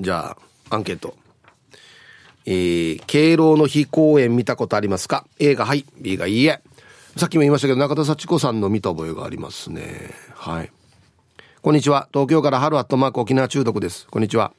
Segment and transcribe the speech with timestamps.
[0.00, 0.36] じゃ
[0.70, 1.16] あアンケート。
[2.44, 5.84] えー、敬老の日公演見たことありますか？A がはい。
[6.00, 6.62] B がいいえ。
[7.16, 10.10] さっきも言いましたけど中田幸子さんの見た覚えがありますね。
[10.34, 10.70] はい。
[11.62, 12.08] こんにちは。
[12.12, 14.06] 東京から春アットマーク沖縄中毒です。
[14.08, 14.52] こんにちは。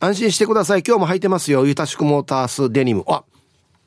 [0.00, 0.82] 安心してください。
[0.82, 1.66] 今日も履いてますよ。
[1.66, 3.04] ゆたしくモータースデニム。
[3.06, 3.22] あ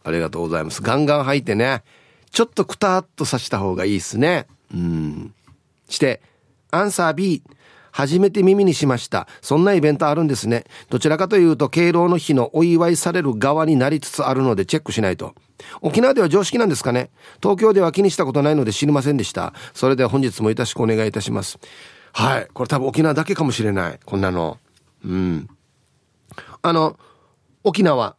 [0.03, 0.81] ありがとうございます。
[0.81, 1.83] ガンガン履いてね。
[2.31, 4.47] ちょっとくたっとさした方がいいですね。
[4.73, 5.33] うん。
[5.89, 6.21] して
[6.71, 7.41] アンサー B
[7.97, 9.27] 初めて耳にしました。
[9.41, 10.65] そんなイベントあるんですね。
[10.91, 15.33] どちらかというと、敬老の日のお祝いされる側になりつつあるのでチェックしないと。
[15.81, 17.09] 沖縄では常識なんですかね
[17.41, 19.51] 東京では気にしたことないので知りませんでした。
[19.73, 21.57] それでは本日もよろしくお願いいたします。
[22.13, 22.47] はい。
[22.53, 23.99] これ多分沖縄だけかもしれない。
[24.05, 24.59] こんなの。
[25.03, 25.49] うん。
[26.61, 26.99] あの、
[27.63, 28.15] 沖縄、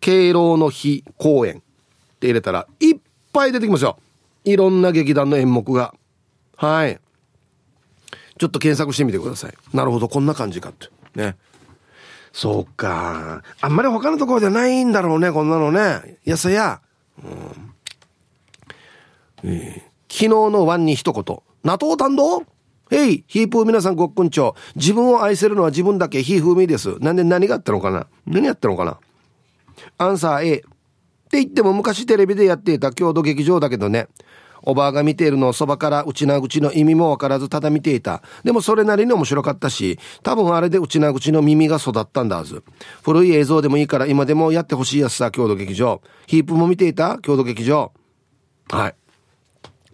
[0.00, 1.62] 敬老の日公演
[2.16, 2.98] って入れたら、いっ
[3.32, 3.96] ぱい出てきますよ。
[4.44, 5.94] いろんな劇団の演目が。
[6.58, 7.00] はい。
[8.38, 9.54] ちょっと検索してみてください。
[9.72, 10.88] なるほど、こんな感じかって。
[11.14, 11.36] ね。
[12.32, 13.42] そうか。
[13.60, 16.18] あんまり他のところじゃないんだろうね、こんなのね。
[16.24, 16.80] やさや。
[17.24, 17.72] うん、
[19.50, 21.38] えー、昨日のワンに一言。
[21.64, 22.44] ナトー担当
[22.90, 24.54] へい、ヒープー皆さんごっくんちょ。
[24.76, 26.98] 自分を愛せるのは自分だけ、ヒーフーミーです。
[27.00, 28.06] なんで何があったのかな？
[28.26, 28.98] 何やったのかな？
[29.96, 30.56] アンサー A。
[30.58, 30.60] っ
[31.28, 34.08] て言っても昔テレビでやっていた郷土劇場だけどね。
[34.66, 38.22] おばあが見ているのをそばから内な口の意味もわからずただ見ていた。
[38.44, 42.62] でもそれなりに面白かったし、多分あれで内な口の耳が育ったんだはず。
[43.02, 46.02] 古い映像でもいいから今でもやってほしいやつさ、郷土劇場。
[46.26, 47.18] ヒープも見ていた？
[47.18, 47.92] 郷土劇場。
[48.68, 48.94] はい。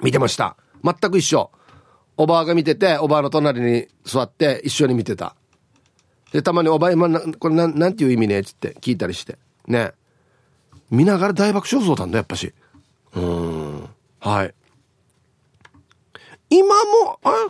[0.02, 0.56] 見てました。
[0.82, 1.50] 全く一緒。
[2.16, 5.36] おばあが見てて、おばあの隣に座って一緒に見てた。
[6.32, 8.42] で、たまにおばあ今これなん、なんていう意味ね？
[8.42, 9.36] つって聞いたりして。
[9.66, 9.92] ね。
[10.90, 12.52] 見ながら大爆笑そうだんだ、やっぱし。
[13.14, 13.88] うん。
[14.20, 14.54] はい。
[16.54, 17.48] 今も、あ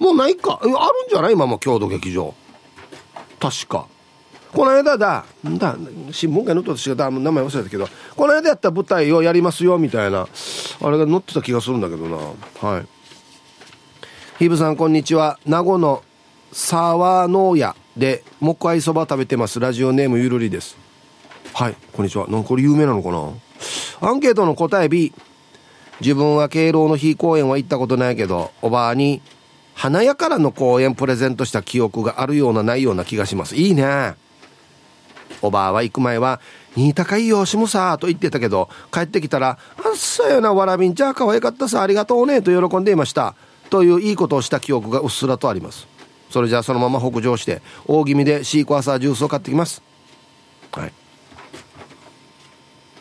[0.00, 0.58] もうないか。
[0.60, 0.74] あるん
[1.08, 1.34] じゃない？
[1.34, 2.34] 今も郷土劇場。
[3.38, 3.86] 確か。
[4.52, 5.76] この間だ、だ、
[6.12, 10.28] 新聞会のと私が名前忘れたけど、この間やった舞台をやりますよ、みたいな、
[10.80, 12.16] あれが載ってた気がするんだけどな。
[12.60, 12.86] はい。
[14.38, 15.38] ヒブさん、こんにちは。
[15.46, 16.02] 名護の
[16.52, 19.60] 沢農屋で、木愛そば食べてます。
[19.60, 20.76] ラジオネームゆるりです。
[21.52, 22.26] はい、こんにちは。
[22.28, 24.08] なんかこれ有名なのかな？
[24.08, 25.12] アンケートの答え B。
[26.00, 29.22] 自分は敬老の日公演は行ったことないけどおばあに
[29.74, 33.56] 花屋からの公演プレゼントした記憶があるようなないような気がします。
[33.56, 34.14] いいね。
[35.42, 36.40] おばあは行く前は
[36.76, 43.34] 「に高いよしもさ」と言ってたけど帰ってきたら「あっさよなわらびんちゃあ可愛かったさありがとうね」と喜んでいました。
[43.68, 45.88] といういいことをした記憶がうっすらとあります。
[46.30, 49.82] それじゃあそのまま北上して大気味でシークワーサージュースを買ってきます。
[50.72, 50.92] はい。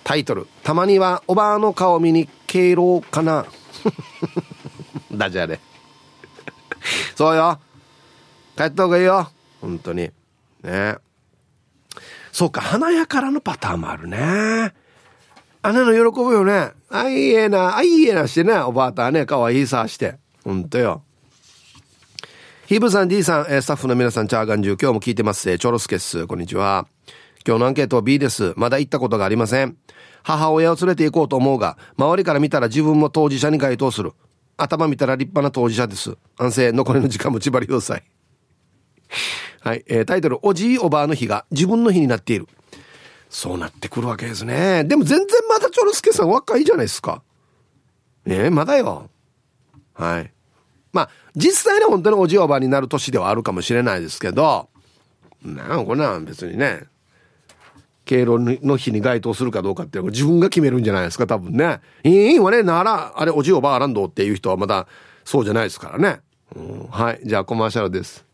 [0.03, 3.47] タイトル「たまにはおばあの顔見に敬老かな」
[5.11, 5.59] ダジャレ。
[7.15, 7.59] そうよ。
[8.55, 9.27] 帰った方がいいよ。
[9.59, 10.11] 本当に。
[10.61, 10.97] ね。
[12.31, 14.71] そうか花屋からのパターンもあるね。
[15.63, 16.73] 姉の喜ぶよね。
[16.89, 20.19] あいいえなあいいえなしてねおばあたねかわいいさして。
[20.43, 21.01] ほんとよ。
[22.67, 25.57] ヒブさん D さん、スタッフの皆さん、チャーガンジュ今日も聞いてます。
[25.57, 26.87] チョロスケス、こんにちは。
[27.45, 28.53] 今日のアンケートは B です。
[28.55, 29.75] まだ行ったことがありません。
[30.23, 34.13] 母親を連れて行こうと思うが、周りから見たら自分も当事者に該当する。
[34.57, 36.17] 頭見たら立派な当事者です。
[36.37, 38.03] 安静、残りの時間も縛りください。
[39.61, 42.47] はい、えー、タイトル、おじいおばあの日が自分の日になっている。
[43.29, 44.83] そうなってくるわけですね。
[44.83, 47.23] でも全然まだチョルスケさん若いじゃないですか。
[48.25, 49.09] えー、まだよ。
[49.93, 50.31] はい。
[50.91, 54.69] まあ、実際ね、本当におじいおばあになる年ではあるかもしれないですけど、
[55.43, 56.83] なあ、こんなん別にね、
[58.05, 61.79] 敬老の日に該当するかどうかっていうのは自分が決めるんじゃないですか、多分ね。
[62.03, 64.87] いいわね、なら、あれ、おじおばあらんどっていう人はまだ
[65.23, 66.19] そうじゃないですからね。
[66.55, 67.21] うん、はい。
[67.23, 68.25] じゃあ、コマーシャルです。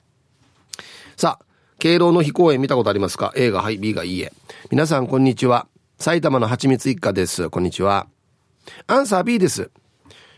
[1.16, 1.46] さあ、
[1.78, 4.34] 敬老の日公演見たことありますか ?A がはい、B がいいえ。
[4.72, 5.68] 皆さん、こんにちは。
[5.98, 7.50] 埼玉の蜂蜜一家です。
[7.50, 8.08] こんにちは。
[8.88, 9.70] アンサー B です。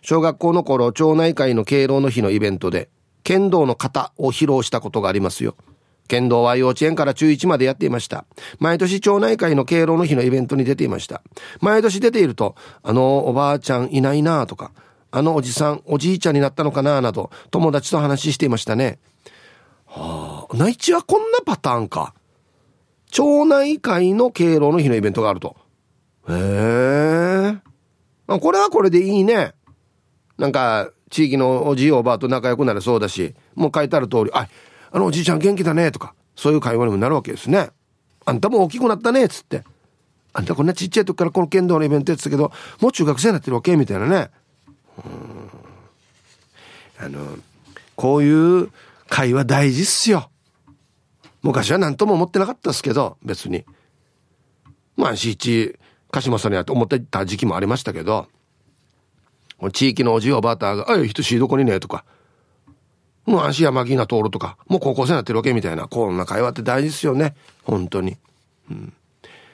[0.01, 2.89] 小学校の頃、町内会の敬老の日のイベントで、
[3.23, 5.55] 剣道の型を披露したことがありますよ。
[6.11, 8.25] 剣道は幼稚園から中1までやっていました。
[8.59, 11.21] 毎年町内会の敬老の日のイベントに出ていました。
[11.61, 14.73] 毎年出ていると、あのおばあちゃんいないなとか、
[15.09, 18.99] あのおじさん、おじいちゃんになったのかななど、友達と話していましたね。
[19.85, 22.13] はあ、内地はこんなパターンか。
[23.09, 25.55] 町内会の敬老の日のイベントがあると。
[26.27, 27.57] へえ。
[28.27, 29.53] これはこれでいいね。
[30.37, 34.47] なんか、地域のおじいおばあと仲良くなれそうだし、もう書いてある通り、あ、
[34.91, 37.69] あのおじいちゃん元気だねとか、そういう会話にもなるわけですね。
[38.25, 39.63] あんたも大きくなったねっつって。
[40.33, 44.29] あんたこんなちっちゃい時からこの剣道のイベントやってたけど、もう中学生になってるわけみたいなね。
[46.99, 47.37] あの、
[47.95, 48.69] こういう
[49.09, 50.29] 会話大事っすよ。
[51.41, 53.65] 昔は何とも思ってなかったですけど、別に。
[54.95, 55.75] まあ、し一、
[56.11, 58.27] 鹿島さんにやって思ってた時期もありましたけど、
[59.73, 62.05] 地域のおじいおばあたが、あい、人しどこにねとか、
[63.25, 67.35] もう足山木な通るとか、もう高校生になってるわけみたいな、こんな会話って大事ですよね。
[67.63, 68.17] 本当に。
[68.69, 68.93] うん。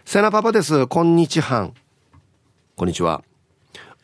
[0.06, 0.88] セナパパです。
[0.88, 1.74] こんにちはん。
[2.76, 3.24] こんにちは。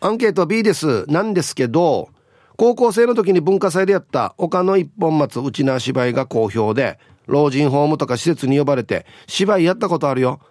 [0.02, 1.06] アンケート B です。
[1.10, 2.10] なんですけど、
[2.58, 10.42] 高校生の時に文化祭でやった岡の一本松うちな芝居が好評で、老人ホームとか施設に呼ばれて芝居やったことあるよ。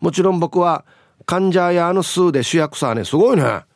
[0.00, 0.84] もちろん僕は
[1.26, 3.42] 患者やあの数で主役さね、すごいね。
[3.44, 3.66] あ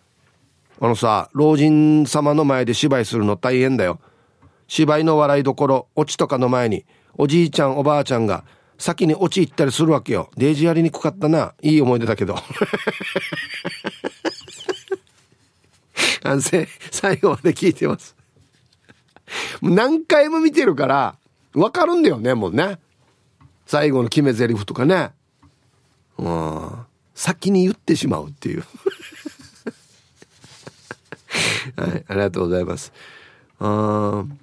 [0.81, 4.01] のさ、老人様の前で芝居するの大変だよ。
[4.69, 6.85] 芝居の笑いどころ、オチとかの前に、
[7.19, 8.45] おじいちゃんおばあちゃんが
[8.79, 10.31] 先にオチ行ったりするわけよ。
[10.37, 11.55] デージやりにくかったな。
[11.63, 12.37] いい思い出だけど。
[16.23, 18.17] 反省、最後まで聞いてます。
[19.63, 21.17] 何回も見てるから、
[21.55, 22.79] わかるんだよね、もうね。
[23.67, 25.13] 最後の決め台詞とかね。
[26.19, 26.71] うん。
[27.15, 28.65] 先に言ってしまうっていう。
[31.77, 32.93] はい、ありがとうございます。
[33.61, 34.39] うん。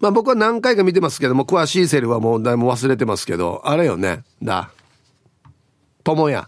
[0.00, 4.24] まあ僕は何回か見てますけども、詳しいセリフはもうだいぶ忘れてますけど、あれよね。
[4.42, 4.70] だ。
[6.02, 6.46] 友也。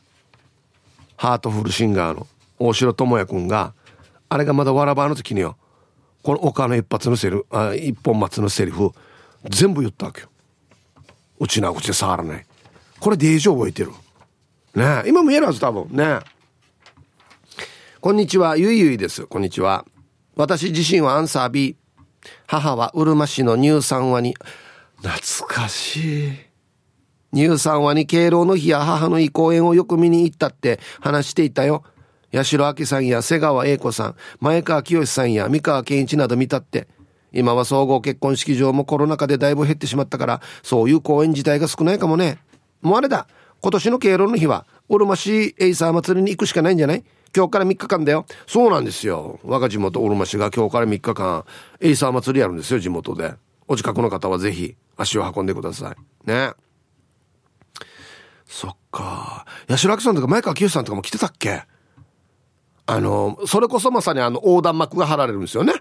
[1.17, 2.27] ハートフルシンガーの
[2.59, 3.75] 大城智也くんが、
[4.31, 5.57] あれがまだわらばの時によ、
[6.23, 8.93] この岡の一発のセリフ、あ一本松のセリフ、
[9.51, 10.29] 全部言ったわけよ。
[11.39, 12.47] うちな口で触らない。
[13.01, 13.91] これデージ覚えてる。
[14.75, 16.21] ね今見えるはず多分ね。
[18.01, 19.27] こんにちは、ゆいゆいです。
[19.27, 19.85] こんにちは。
[20.37, 21.77] 私自身はアンサー B。
[22.47, 24.35] 母はうるま市の乳酸話に、
[25.03, 26.33] 懐かしい。
[27.35, 31.83] 乳酸話に敬老の日や母の日公演をよく見に行ったって話していたよ。
[32.33, 36.89] 八代亜紀さんや瀬川栄子さん、前川清さんや三河健一など見たって、
[37.33, 42.39] 今は総合結婚式場もコロナ禍でだいぶ減ってしまったから、そういう公演自体が少ないかもね。
[42.83, 43.27] もうあれだ。
[43.63, 47.05] 今年の敬老の日は、うるま市エイサー祭りに行くしかないんじゃない？
[47.35, 48.27] 今日から3日間だよ。
[48.47, 49.41] そうなんですよ。
[49.43, 51.45] 我が地元うるま市が今日から3日間、
[51.81, 53.35] エイサー祭りやるんですよ、地元で。
[53.69, 56.29] お近くの方はぜひ足を運んでください。
[56.29, 56.53] ね。
[58.45, 59.47] そっか。
[59.69, 61.63] 八代亜紀さんとか前川清さんとかも来てたっけ？
[62.85, 65.73] あの、それこそまさにあの横断幕が張られるんですよね。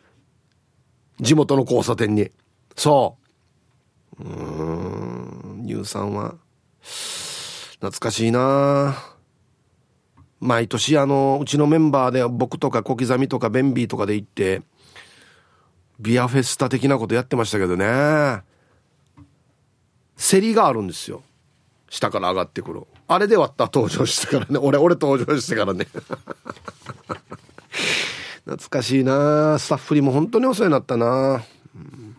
[1.20, 2.32] 地元の交差点に。
[2.78, 3.18] そ
[4.20, 4.24] う。
[4.24, 6.36] うーん、乳酸は、
[7.82, 9.11] 懐かしいなぁ
[10.42, 14.64] 毎年あの、うちのメンバーで僕とか小刻みとかベンビーとかで行って、
[16.00, 18.42] ビアフェスタ的なことやってましたけどね。
[20.18, 21.22] 競りがあるんですよ。
[21.90, 22.88] 下から上がってくる。
[23.08, 24.58] あれで割った登場してからね。
[24.58, 25.86] 俺、俺登場してからね。
[28.46, 31.44] 懐かしいなスタッフにも本当にお世話になったな、
[31.76, 32.16] うん、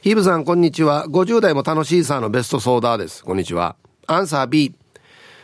[0.00, 1.06] ヒブさん、こんにちは。
[1.06, 3.22] 50代も楽しいさのベストソーダーです。
[3.22, 3.76] こんにちは。
[4.06, 4.74] アンサー B。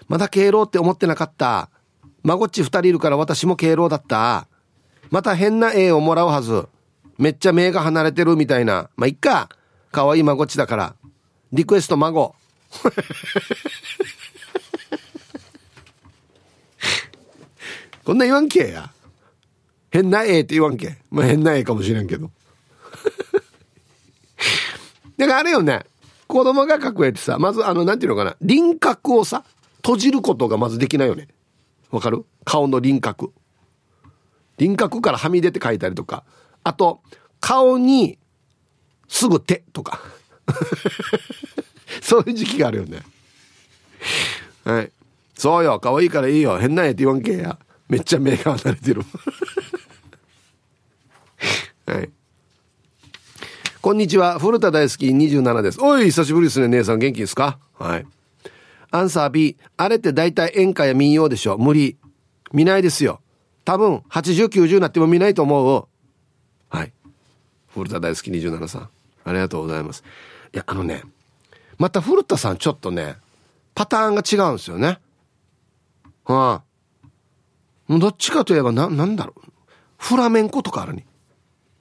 [0.08, 1.70] まだ敬老って思ってなかった。
[2.22, 4.49] 孫っち2人いるから私も敬老だった。
[5.10, 6.66] また変な絵をもらうはず。
[7.19, 8.90] めっちゃ目が離れてるみたいな。
[8.96, 9.49] まあ、いっか。
[9.90, 10.94] 可愛い孫っちだから。
[11.52, 12.34] リクエスト孫。
[18.05, 18.90] こんな言わんけや。
[19.90, 20.99] 変な絵って言わんけ。
[21.10, 22.28] まあ変な絵かもしれんけど。
[25.16, 25.84] だからあれよね。
[26.27, 28.36] 子供が描く絵ってさ、まずあの、なんていうのかな。
[28.41, 29.44] 輪郭をさ、
[29.79, 31.29] 閉じることがまずできないよね。
[31.91, 32.25] わかる？
[32.44, 33.32] 顔の輪郭。
[34.58, 36.25] 輪郭からはみ出て描いたりとか。
[36.65, 37.01] あと、
[37.41, 38.19] 顔に、
[39.08, 40.01] すぐ手とか。
[42.03, 43.03] そういう時期があるよね。
[44.65, 44.91] はい。
[45.37, 46.58] そうよ、可愛いからいいよ。
[46.58, 47.58] 変な絵って言わんけや。
[47.89, 49.03] めっちゃ目が離れてる。
[51.87, 52.11] はい。
[53.81, 54.39] こんにちは。
[54.39, 55.81] 古田大好き27です。
[55.81, 56.69] おい、久しぶりですね。
[56.69, 57.58] 姉さん元気ですか？
[57.79, 58.06] はい。
[58.91, 59.57] アンサー B。
[59.77, 61.59] あれって大体演歌や民謡でしょ？
[61.59, 61.97] 無理。
[62.53, 63.21] 見ないですよ。
[63.65, 65.87] 多分、80、90になっても見ないと思う。
[66.71, 66.93] はい。
[67.69, 68.89] 古田大好き27さん。
[69.25, 70.03] ありがとうございます。
[70.55, 71.03] いや、あのね、
[71.77, 73.17] また古田さんちょっとね、
[73.75, 74.99] パターンが違うんですよね。
[76.25, 76.63] はあ。
[77.99, 79.41] どっちかといえば、な、なんだろう。
[79.99, 81.05] フラメンコとかあるに。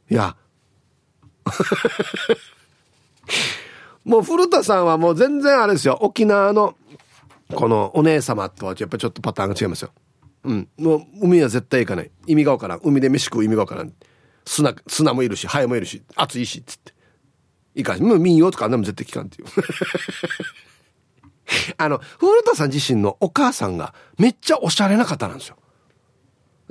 [0.09, 0.35] いや。
[4.03, 5.97] もう古田さんはもう全然あれですよ。
[6.01, 6.75] 沖縄の
[7.53, 9.91] このお姉様とはやっぱちょっとパターンが違いますよ。
[10.43, 10.67] うん。
[10.77, 12.11] もう海は絶対行かない。
[12.25, 12.79] 意味がわからん。
[12.83, 13.93] 海で飯食う意味がわからん。
[14.45, 16.93] 砂、砂もいるし、ハエもいるし、暑いし、つって。
[17.75, 19.47] いいかもう民謡とかあんなも絶対聞かんっていう。
[21.77, 25.57] あの、古田さん自身のお母さんがめっちゃおしゃれな方なんですよ。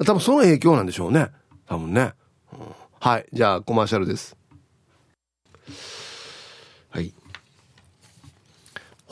[0.05, 1.31] 多分その影響なんでしょうね。
[1.67, 2.13] 多分ね。
[2.53, 2.59] うん
[2.99, 3.27] はい。
[3.33, 4.37] じゃあ、コマーシャルです。
[6.91, 7.13] はい。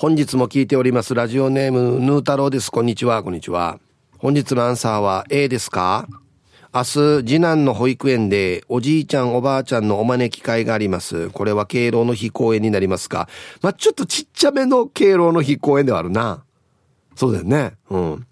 [0.04, 3.80] 本日も聞いておりますラジオネームヌー太郎ですこんにちはこんにちは
[4.18, 6.06] 本日のアンサーは A ですか？
[6.75, 6.92] 明日、
[7.25, 11.30] 次男の保育園で、おじいちゃんおばあちゃんのお招き会があります。
[11.30, 13.30] これは敬老の日公演になりますか
[13.62, 16.44] まあ、ちょっとちっちゃめの敬老の日公演ではあるな。
[17.16, 17.73] そうだよね。
[17.88, 18.26] うん。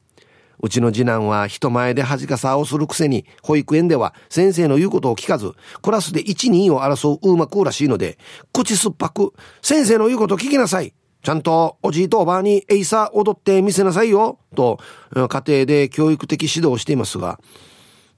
[0.60, 8.18] うちの次男は人前で恥かさをするくせに、保育園では先生の言うことを聞かず、クラスで1、2を争ううまくらしいので、
[8.52, 10.92] 口酸っぱく、先生の言うことを聞きなさい。
[11.22, 14.38] ちゃんとおじいとおばあにエイサー踊ってみせなさいよ。
[14.56, 14.78] と、
[15.14, 17.38] 家庭で教育的指導をしていますが、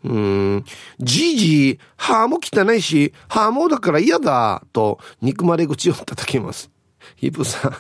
[0.05, 0.65] うーん、
[1.01, 6.71] じいじ、歯も汚いし、歯もだから嫌だ、と憎まれ口を叩きます。
[7.17, 7.73] ヒップさん、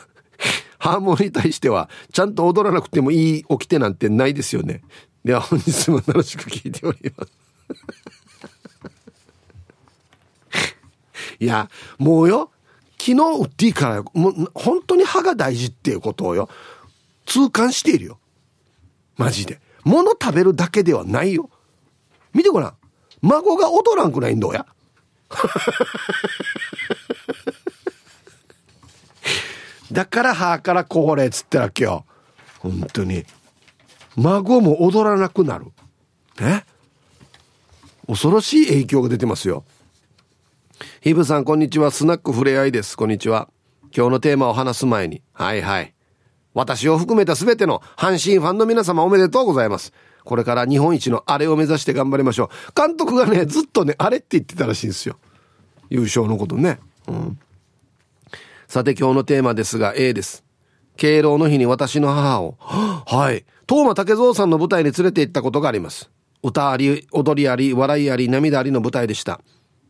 [0.78, 4.82] ハーモに対しては、ちゃんと踊らなくてもいい起きてなんてないですよね。
[5.24, 7.32] では本日も楽しく聞いております。
[11.40, 12.50] いや、もうよ、
[13.04, 16.48] 昨日売っていいから、もう本当に歯が大事っていうことをよ、
[17.26, 18.18] 痛感しているよ。
[19.18, 19.60] マジで。
[19.84, 21.50] 物食べるだけではないよ。
[22.32, 22.74] 見てごらん。
[23.20, 24.64] 孫が踊らんくないんどうや？
[29.92, 32.06] だから母からこぼれっつってわけよ。
[32.60, 33.26] 本当に。
[34.16, 35.66] 孫も踊らなくなる。
[36.40, 36.64] ね？
[38.06, 39.62] 恐ろしい影響が出てますよ。
[41.00, 41.90] ヒブさん、こんにちは。
[41.90, 42.96] スナックふれあいです。
[42.96, 43.48] こんにちは。
[43.96, 45.22] 今日のテーマを話す前に。
[45.32, 45.94] はいはい。
[46.52, 49.92] 私を含めた全ての阪神ファンの皆様おめでとうございます。
[50.24, 52.48] これから日本一のあれを目指して頑張りましょう。
[52.74, 55.16] 監督がね、ずっとね、あれって言ってたらしいんですよ。
[55.90, 56.80] 優勝のことね。
[57.06, 57.38] うん。
[58.66, 60.44] さて今日のテーマですが A です。
[60.96, 66.10] 敬老の日に私の母を、 はい、東間武蔵さんの舞台に連れて行ったことがあります。
[66.42, 69.40] 歌あり、踊りあり、笑いあり、涙ありの舞台でした。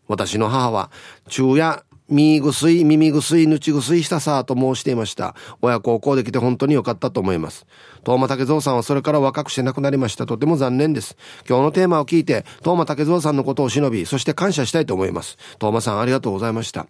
[0.09, 0.91] 私の母は、
[1.29, 5.35] 昼夜耳薬、耳薬、ぬち薬したさと申していました。
[5.63, 7.67] 親孝行できて本当に良かったと思います。
[8.05, 10.27] 東間武蔵さんはそれから若くして亡くなりました。
[10.27, 11.17] とても残念です。
[11.49, 15.39] 今日のテーマを聞いて、東間武蔵さんのことを忍び、そして感謝したいと思います。
[15.59, 16.83] 東間さんありがとうございました。
[16.83, 16.87] い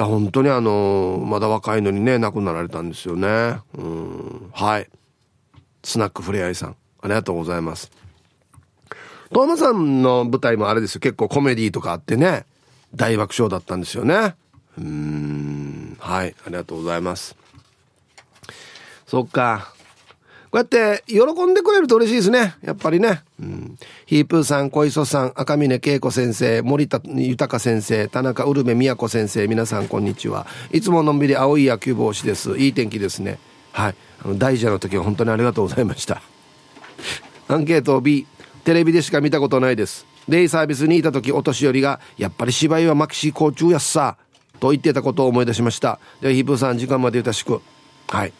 [0.00, 3.60] や、本当にあのまだ若いのにね、亡くなられたんですよね。
[3.78, 4.88] うん、はい。
[5.84, 7.92] スナックふれあいさん、ありがとうございます。
[9.30, 11.00] 東間さんの舞台もあれですよ。
[11.00, 12.46] 結構コメディとかあってね、
[12.94, 14.34] 大爆笑だったんですよね。
[14.78, 17.36] うん、はい、ありがとうございます。
[19.06, 19.72] そっか。
[20.50, 22.54] こうやって喜んでくれると嬉しいですね。
[22.62, 23.22] やっぱりね。
[23.40, 30.46] うん、ヒープーさん、小磯さん、赤嶺恵子先生、森田豊先生、田中ウルメ宮子先生、皆さんこんにちは。
[30.72, 32.56] いつものんびり青い野球帽子です。
[32.56, 33.38] いい天気ですね。
[33.72, 33.94] はい。
[34.24, 36.22] あの大事の時は本当にありがとうございました。
[37.48, 38.26] アンケート B、
[38.64, 40.06] テレビでしか見たことないです。
[40.28, 44.16] デイサービスにいた時お年寄りが、やっぱり芝居はマキシー校中やっさ。
[44.60, 45.98] と言ってたことを思い出しました。
[46.20, 47.60] ではヒープーさん時間までよろしく
[48.08, 48.32] はい。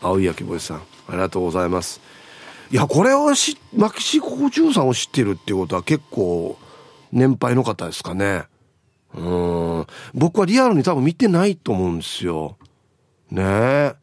[0.00, 0.76] 青い焼き星さん
[1.08, 2.00] ありがとうございます。
[2.70, 6.56] いやこれをしマキシーコ中さんを知ってるっていうことは結構
[7.12, 8.44] 年配の方ですかね。
[9.14, 9.86] うん。
[10.14, 12.56] 僕はリアルに多分見てないと思うんですよ。
[13.30, 13.42] ね。
[13.42, 13.94] え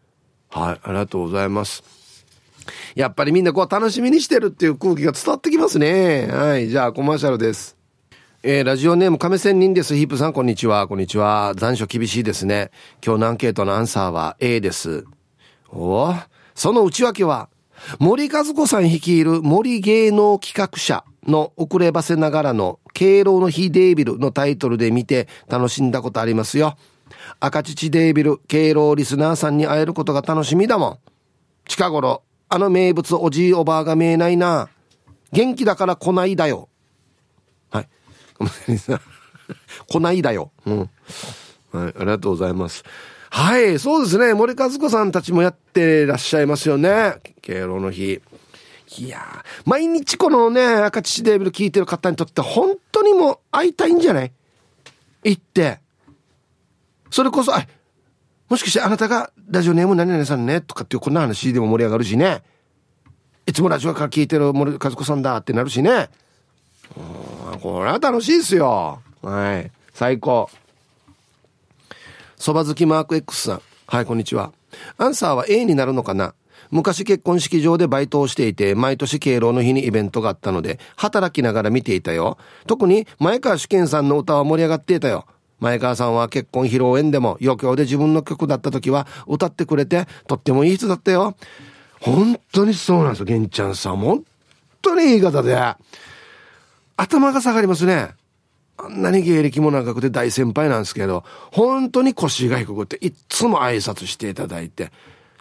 [0.51, 1.83] はいありがとうございます。
[2.96, 7.80] やっぱりみんなこう楽しみにしてるっていう空気が伝わってきますねはいじゃあコマーシャルです
[8.42, 9.98] えー、ラジオネーム亀仙人です。
[9.98, 10.88] ヒープさん、こんにちは。
[10.88, 11.56] こんにちは。
[11.58, 12.72] 残暑厳しいですね。
[13.06, 15.04] 今日のアンケートのアンサーは A です。
[15.74, 16.16] お
[16.56, 17.50] その内訳は、
[18.00, 26.78] 森和子さん率いる森芸能企画者の遅ればせながらの敬老の日デービルのタイトルで見て楽しんだことありますよ。
[27.42, 31.00] 赤乳デービル敬老リスナーさんに会えることが楽しみだもん。
[31.68, 34.70] 近頃、あの名物おじいおばあが見えないな。
[35.32, 36.70] 元気だから来ないだよ。
[39.89, 40.51] こないだよ。
[40.65, 40.79] うん。
[40.79, 40.89] はい、
[41.74, 42.84] ありがとうございます。
[43.29, 44.34] はい、そうですね。
[44.34, 47.15] 森和子さんたちもやってらっしゃいますよね。
[47.41, 48.22] 敬老の日。
[48.98, 54.32] いや毎日このね、赤乳デービル聞いてる方にとって本当にもう会いたいんじゃない？
[55.24, 55.79] 行って。
[57.12, 57.65] それこそ、あ、
[58.50, 62.41] もしかしてあなたがラジオネーム何々さんねとかっていうこんな話でも盛り上がるしね。
[63.46, 66.10] いつもラジオから聞いてる森和子さんだってなるしね。
[66.98, 69.01] うんこれは楽しいですよ。
[69.22, 69.72] はい。
[69.94, 70.50] 最高。
[72.38, 73.62] そば好きマーク X さん。
[73.86, 74.51] はい、こんにちは。
[74.98, 76.34] アンサーは A になるのかな
[76.72, 82.38] 昔結婚式場でバイトをしていて、毎年敬老の日にイベントがあったので、働きながら見ていたよ。
[82.68, 85.25] 特に前川主健さんの歌は盛り上がっていたよ。
[85.60, 91.36] 前川さんは結婚披露宴でも余興で自分の曲だった時は歌ってくれて、とってもいい人だったよ。
[92.00, 93.98] 本当にそうなんですよ、玄ちゃんさん。
[93.98, 94.24] 本
[94.82, 95.58] 当にいい方で。
[96.96, 98.16] 頭が下がりますね。
[98.78, 104.92] あんなに芸歴も長くて大先輩なんですけど、本当に腰が低くて、いつも挨拶していただいて、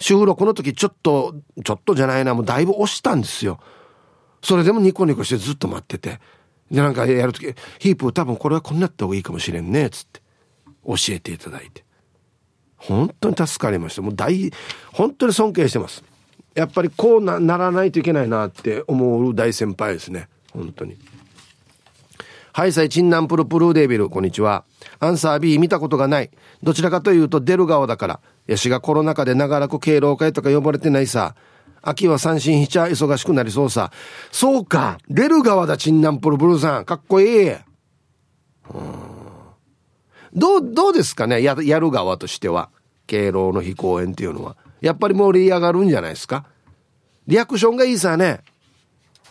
[0.00, 1.34] 収録の時ちょっと、
[1.64, 3.60] ちょっとじゃないな、もうだいぶ押したんですよ。
[4.42, 6.20] それでもニコニコしてずっと待ってて。
[6.70, 7.46] で、なんかやるとき、
[7.78, 10.20] ヒープ多分これはこんなった方がいいかもしれんね、つって。
[10.86, 11.84] 教えていただいて。
[12.76, 14.02] 本当に助かりました。
[14.02, 14.50] もう大、
[14.92, 16.02] 本当に尊敬してます。
[16.54, 20.28] やっぱりこうならないといけないなって思う大先輩ですね。
[20.52, 20.96] 本当に。
[22.52, 24.64] ハイサイチンナンプルプルーデービル、こんにちは。
[24.98, 26.30] アンサー B 見たことがない。
[26.62, 28.20] どちらかというと出る側だから。
[28.48, 31.36] ヤシがコロナ禍で長らく敬老会とか呼ばれてないさ。
[31.82, 33.90] 秋は三振しちゃ忙しくなりそうさ。
[34.30, 34.98] そうか。
[35.08, 36.84] 出る側だ、チンナンプルブルーさん。
[36.84, 37.50] かっこいい。
[37.50, 39.08] うん
[40.34, 42.70] どう、どうですかねや、やる側としては。
[43.06, 44.56] 敬老の日公演っていうのは。
[44.80, 46.44] やっぱり盛り上がるんじゃないですか。
[47.26, 48.40] リアクションがいいさね。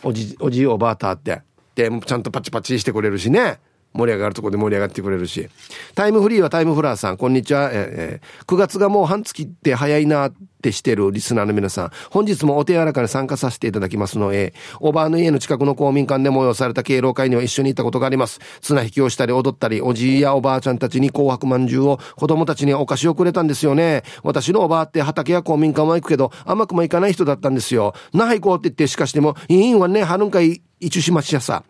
[0.02, 1.42] おじ、おじいおばあたって。
[1.74, 3.60] で、ちゃんとパチパチしてくれるしね。
[3.92, 5.48] 盛り上がるとこで盛り上がってくれるし。
[5.94, 7.70] タイムフリーはタイムフラーさん、こんにちは。
[7.72, 18.40] えー、9月がもう半月って早いなってしてるリスナーの皆さん、本日もお手柔らかに参加させていただきますので、おばあの家の近くの公民館で催された敬老会には一緒に行ったことがあります。
[18.60, 24.02] 綱引きをしたり踊ったり、おじいやおばあちゃんたちに紅白まんじゅうを子供たちにお菓子をくれたんですよね。
[24.22, 27.94] 私のおばあって畑や公民館は行くけど、甘くも行かない人だったんですよ。
[28.12, 31.64] 那覇行こうって言って、しかしても、いいんはね、はるんかい、一周しましやさ。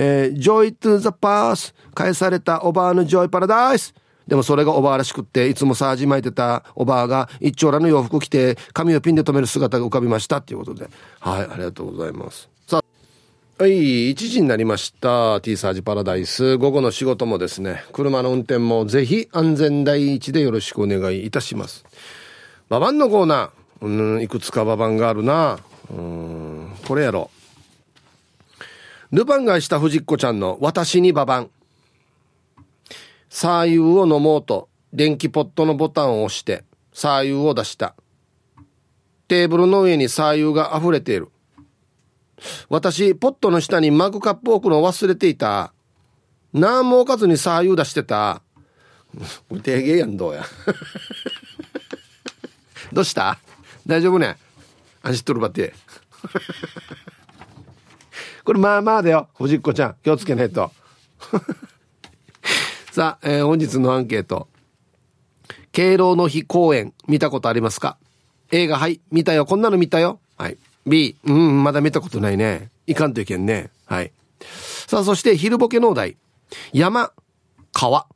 [0.00, 3.92] えー、Joy to the Pass 返されたおばあのジョイパラダイス
[4.28, 10.90] でもそれがおばあらしくって、いつもサージ巻いてたおばあが一丁羅の洋服着て、髪をピンで留める姿が浮かびましたっていうことで。
[11.18, 12.46] はい、ありがとうございます。
[12.66, 12.82] さ
[13.58, 15.40] あ、はい、1時になりました。
[15.40, 16.58] T サージパラダイス。
[16.58, 21.86] 午後の仕事もですね、車の運転もぜひ安全第一でよろしくお願いいたします。
[22.68, 23.86] ババンのコーナー。
[23.86, 25.58] うん、いくつかババンがあるな。
[25.90, 27.37] うん、これやろう。
[29.10, 31.50] ルパンがした藤子ちゃんの私にババン。
[33.30, 37.94] 左右を飲もうと電気ポットのボタンを押して左右を出した。
[39.26, 41.28] テーブルの上に左右が溢れている。
[42.68, 45.72] 私、ポットの下にマグカップ置くの忘れていた。
[46.52, 48.42] 何も置かずに左右出してた。
[49.48, 50.44] これ定芸やんどうや。
[52.92, 53.38] どうした？
[53.86, 54.36] 大丈夫ね？
[55.02, 55.72] 足っとるばって。
[58.48, 59.28] これまあまあだよ。
[59.36, 59.96] 藤子ちゃん。
[60.02, 60.72] 気をつけないと。
[62.92, 64.48] さあ、えー、本日のアンケート。
[65.70, 67.98] 敬老の日公演、見たことありますか？
[68.50, 69.02] 映画、はい。
[69.10, 69.44] 見たよ。
[69.44, 70.18] こんなの見たよ。
[70.38, 70.56] はい。
[70.86, 72.70] B、うん、まだ見たことないね。
[72.86, 73.68] いかんといけんね。
[73.84, 74.12] はい。
[74.86, 76.16] さあ、そして、昼ボケ農大。
[76.72, 77.12] 山、
[77.72, 78.06] 川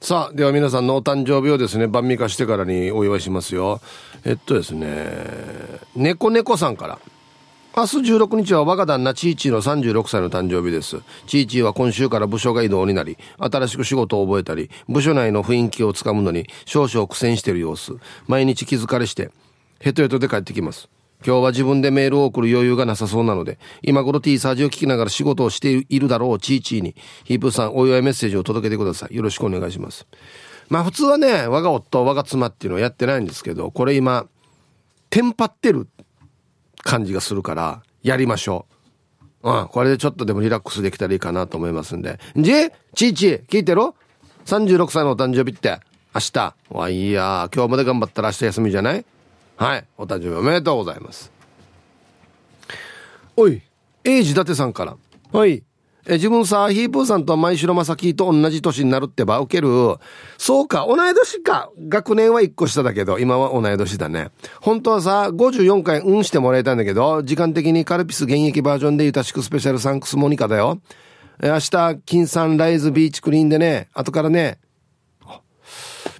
[0.00, 3.80] さあ、では皆さんのお誕生日をですね、晩味化してからにお祝いしますよ。
[4.24, 5.08] えっとですね、
[5.96, 6.98] 猫猫さんから。
[7.78, 11.00] 明日16日は我が旦那ちいちーの36歳の誕生日です。
[11.26, 17.92] ちいちーは今週から部署が移動になり、新しく仕事を覚えたり、部署内の雰囲気をつかむのに少々苦戦している様子。
[18.28, 19.30] 毎日気疲れして、
[19.80, 20.88] ヘトヘトで帰ってきます。
[21.24, 29.14] 今日は自分でメールを送る余裕がなさそうなので、今頃 T サージを聞きながら仕事をしているだろう、チーチーに、ヒープさん、お祝いメッセージを届けてください。
[29.14, 30.06] よろしくお願いします。
[30.68, 34.26] まあ普通はね、我が夫、我が妻っていうのはやってないんですけど、これ今、
[35.10, 35.88] テンパってる
[36.82, 38.66] 感じがするから、やりましょ
[39.42, 39.50] う。
[39.50, 42.18] うん、これでちょっとでもリラックスできたらいいかなと思いますんで。
[42.36, 42.52] じ
[42.94, 43.94] チーチー、聞いてろ
[44.44, 45.80] ?36 歳のお誕生日って、
[46.14, 46.54] 明日。
[46.70, 49.04] わ、いや今日まで頑張ったら明日休みじゃない？
[49.56, 49.84] はい。
[49.96, 51.32] お誕生日おめでとうございます。
[53.36, 53.62] おい、
[54.04, 54.96] 英治伊達さんから。
[55.32, 55.62] はい。
[56.08, 59.68] え、自分さ、ヒープーさんと前城正樹と同じ年になるってば、受ける。
[60.38, 61.70] そうか、同い年か。
[61.88, 64.30] 学年は1個下だけど、今は同い年だね。
[64.60, 70.80] 本当はさ、54回うんしてもらいたいんだけど、時間的にカルピス現役バージョンでゆたしくスペシャルサンクスモニカだよ。
[71.42, 74.60] え、明日、金サンライズビーチクリーンでね、後からね、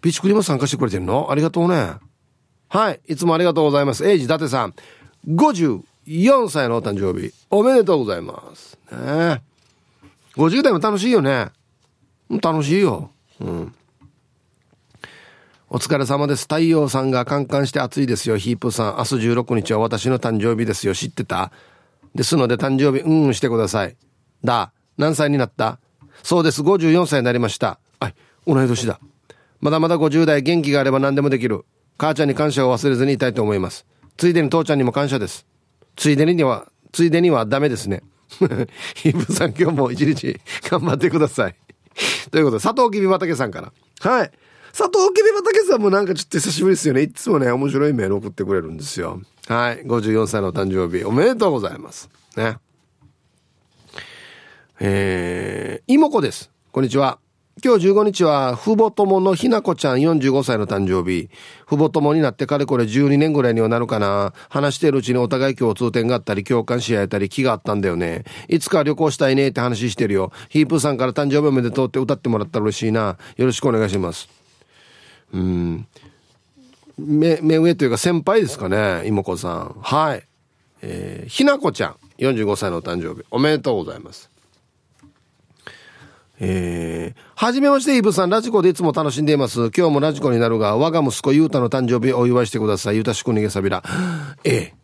[0.02, 1.30] ビーチクリーンも参加してくれてんの？
[1.30, 1.94] ありがとうね。
[2.68, 3.00] はい。
[3.06, 4.06] いつもありがとうございます。
[4.08, 4.74] エイジ伊達さん。
[5.28, 7.32] 54歳のお誕生日。
[7.50, 8.78] おめでとうございます。
[8.90, 9.42] ね
[10.34, 11.50] 50代も楽しいよね。
[12.42, 13.10] 楽しいよ。
[13.40, 13.74] うん。
[15.68, 16.42] お疲れ様です。
[16.42, 18.36] 太陽さんがカンカンして暑いですよ。
[18.36, 18.96] ヒープさん。
[18.98, 20.94] 明日16日は私の誕生日ですよ。
[20.94, 21.50] 知ってた？
[22.14, 23.96] ですので誕生日、うんしてください。
[24.44, 24.72] だ。
[24.96, 25.78] 何歳になった？
[26.22, 27.78] そうです、54歳になりました。
[28.00, 28.14] はい、
[28.46, 29.00] 同い年だ。
[29.60, 31.64] まだまだ50代元気があれば何でもできる。
[31.98, 33.86] 母ちゃんに感謝を忘れずにいたいと思います。
[34.16, 35.46] ついでに父ちゃんにも感謝です。
[35.96, 38.02] ついでには、ついでにはダメですね。
[38.94, 41.54] ヒブさん今日も一日頑張ってください。
[42.30, 43.72] ということで、佐藤きび畑さんから。
[44.00, 44.30] はい。
[44.72, 47.02] 佐藤きび畑さんもなんかちょっと久しぶりですよね。
[47.02, 49.22] いつもね、面白いメール送ってくれるんですよ。
[49.48, 49.82] はい。
[49.84, 52.10] 54歳の誕生日、おめでとうございます。
[52.36, 52.58] ね。
[54.80, 56.50] えー、妹子です。
[56.72, 57.25] こんにちは。
[57.64, 61.30] 今日15日は、父母友のひなこちゃん45歳の誕生日。
[61.66, 64.34] 父母友になってかれこれ12年ぐらいにはなるかな。
[64.50, 68.24] 話しているうちにお互い共通点があったり、共感し合えたり、気があったんだよね。
[68.48, 70.32] いつか旅行したいねって話してるよ。
[70.50, 73.16] ヒープーさんから誕生日おめでとうって歌ってもらったら嬉しいな。
[73.38, 74.28] よろしくお願いします。
[75.32, 75.86] うん。
[76.98, 79.76] 目、目上というか先輩ですかね、妹子さん。
[79.80, 80.22] はい。
[80.82, 83.26] えー、ひなこちゃん45歳の誕生日。
[83.30, 84.35] おめでとうございます。
[86.38, 89.70] えー、はじめまして、イブさん、ラジコでいつも楽しんでいます。
[89.76, 92.96] 今日もラジコになるが、我が息子、ゆうたの誕生日お祝いしてください。
[92.96, 93.82] ゆたしく逃げさびら。
[94.44, 94.74] ええ。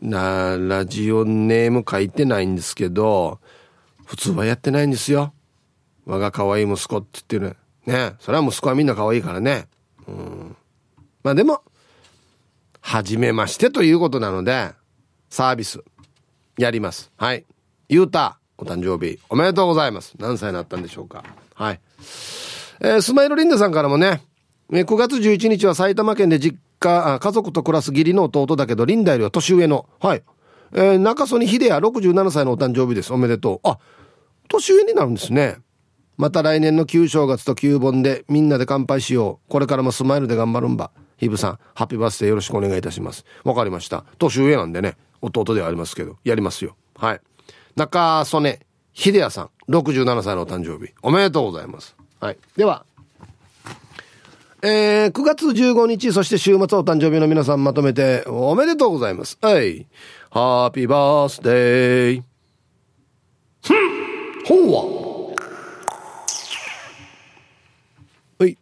[0.00, 3.40] な、ラジオネーム書いてないんですけど、
[4.04, 5.32] 普通はやってないんですよ。
[6.06, 7.56] 我が可愛い息子って言ってる。
[7.86, 8.14] ね。
[8.18, 9.68] それは息子はみんな可愛いからね。
[10.08, 10.56] うん。
[11.22, 11.62] まあでも、
[12.80, 14.72] はじめましてということなので、
[15.30, 15.84] サービス、
[16.58, 17.12] やります。
[17.16, 17.46] はい。
[17.88, 18.38] ゆうた。
[18.62, 20.14] お誕生日おめでとうございます。
[20.20, 21.24] 何歳になったんでしょうか。
[21.54, 21.80] はい。
[22.80, 24.22] えー、スマイルリンダさんからもね、
[24.70, 30.22] 9月11日は埼玉県で実家、家族と暮らす義理の弟だけど、リンダよりは年上の、はい。
[30.74, 33.12] えー、中曽根秀也67歳のお誕生日です。
[33.12, 33.68] おめでとう。
[33.68, 33.78] あ、
[34.48, 35.56] 年上になるんですね。
[36.16, 39.50] また来年の旧正月と旧盆でみんなで乾杯しよう。
[39.50, 40.92] これからもスマイルで頑張るんば。
[41.16, 43.24] ヒブさん、ハッピーバースデーよろしくお願いいたします。
[43.44, 44.04] わかりました。
[44.18, 46.76] 年上なんでね、弟ではありますけど、やりますよ。
[46.96, 47.20] はい。
[47.76, 48.60] 中曽根
[48.94, 50.92] 秀也さん、67歳のお誕生日。
[51.02, 51.96] おめでとうございます。
[52.20, 52.38] はい。
[52.56, 52.84] では、
[54.62, 59.38] えー、9月15日、そして週末お誕生日の皆さんまとめておめでとうございます。
[59.40, 59.86] はい。
[60.30, 62.22] ハッピーバースデー。
[63.62, 65.34] ふんほんは。
[68.38, 68.58] はい。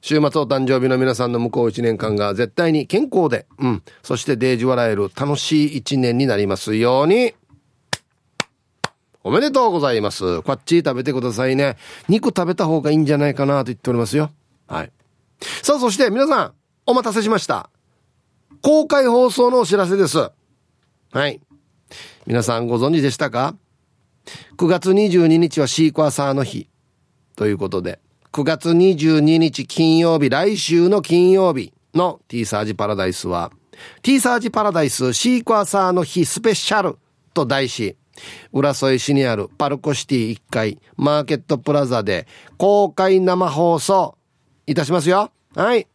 [0.00, 3.82] 週末お誕生日の皆さんの向こう1年間が絶対に健康で、うん。
[4.02, 7.34] そしてデージ笑える楽しい1年になりますように。
[9.24, 10.42] おめでとうございます。
[10.42, 11.78] こっち食べてくださいね。
[12.08, 14.30] 肉食べた方がいいんじゃないかなと言っておりますよ。
[14.68, 14.92] はい。
[15.62, 16.52] さあ、そして皆さん、
[16.86, 17.70] お待たせしました。
[18.60, 20.30] 公開放送のお知らせです。
[21.10, 21.40] はい。
[22.26, 23.56] 皆さんご存知でしたか
[24.58, 26.68] ?9 月22日はシークワーサーの日。
[27.34, 33.52] ということで、9月22日金曜日、来週の金曜日の T サージパラダイスは、
[34.02, 36.98] T サージパラダイスシークワーサーの日スペシャル
[37.32, 37.96] と題し、
[38.52, 44.16] 浦添市にあるパルコシティ1階マーケットプラザで公開生放送
[44.66, 45.30] いたしますよ。
[45.54, 45.86] はい。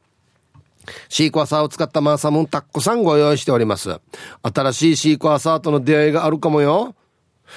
[1.07, 3.99] シークワーサーを使ったマーサムンタックさんご用意しております。
[4.41, 6.95] 新しいシークワーサーとの出会いがあるかもよ。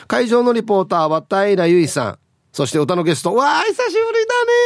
[0.06, 2.18] 会場のリポーターは平由衣さん。
[2.52, 3.94] そして歌のゲスト、わあ、久しぶり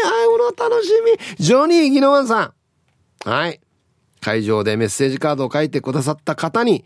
[0.05, 0.17] だね。
[0.17, 0.91] はい、この楽し
[1.39, 1.45] み。
[1.45, 2.53] ジョニー・ギノワンさ
[3.25, 3.29] ん。
[3.29, 3.61] はい。
[4.21, 6.85] 会場でメッセージカードを書いてくださった方に、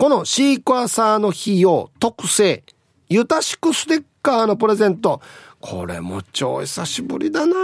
[0.00, 2.64] このシークワーサーの費用特製、
[3.10, 5.20] ゆたしくステッカーのプレゼント。
[5.60, 7.54] これも超久しぶりだな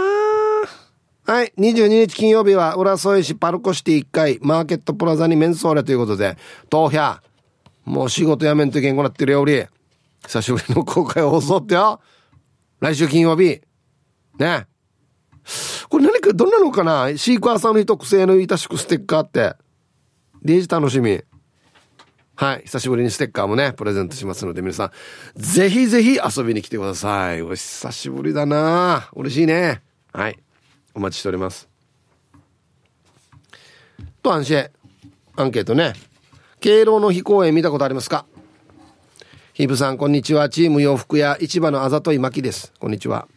[1.25, 1.51] はい。
[1.57, 6.37] 22日金曜日は、浦添市パルコシティ1階、マーケットプラザにメンソーレということで、
[6.69, 7.21] 当ャ
[7.85, 9.67] もう仕事辞めんといけんくなってるよ、俺。
[10.27, 11.99] 久しぶりの公開放送ってよ。
[12.81, 13.61] 来週金曜日。
[14.37, 14.67] ね。
[15.89, 17.17] これ何か、どんなのかな？
[17.17, 19.55] シークワーサーの特製のゆたしくステッカーって。
[20.43, 21.19] デージ楽しみ。
[22.39, 22.61] はい。
[22.65, 24.91] 久しぶりにステッカーもね、プレゼントしますので、皆さん、
[25.35, 27.41] ぜひぜひ遊びに来てください。
[27.41, 29.81] お久しぶりだな嬉しいね。
[30.13, 30.37] はい。
[30.93, 31.67] お待ちしております。
[34.21, 34.69] と、アンシェ。
[35.35, 35.93] アンケートね。
[36.59, 38.27] 敬老の日公演見たことありますか？
[39.53, 40.47] ヒブさん、こんにちは。
[40.49, 42.71] チーム洋服屋市場のあざといまきです。
[42.79, 43.27] こんにちは。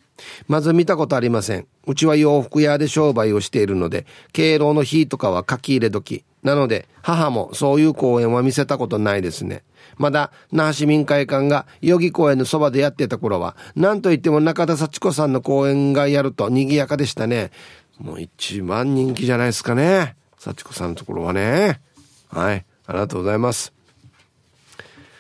[0.49, 1.67] まず見たことありません。
[1.87, 6.25] うちは洋服屋で商売をしているので、敬老の日とかは書き入れ時。
[6.43, 9.63] なので、母もそういう公演は見せたことないですね。
[9.99, 17.51] まだ、那覇市民会館が代々木公園のそばでやってた頃は、なんといっても中田幸子さんの公演がやると賑やかでしたね。
[17.99, 20.17] もう一番人気じゃないですかね。
[20.39, 21.81] 幸子さんのところはね。
[22.29, 22.65] はい。
[22.87, 23.75] ありがとうございます。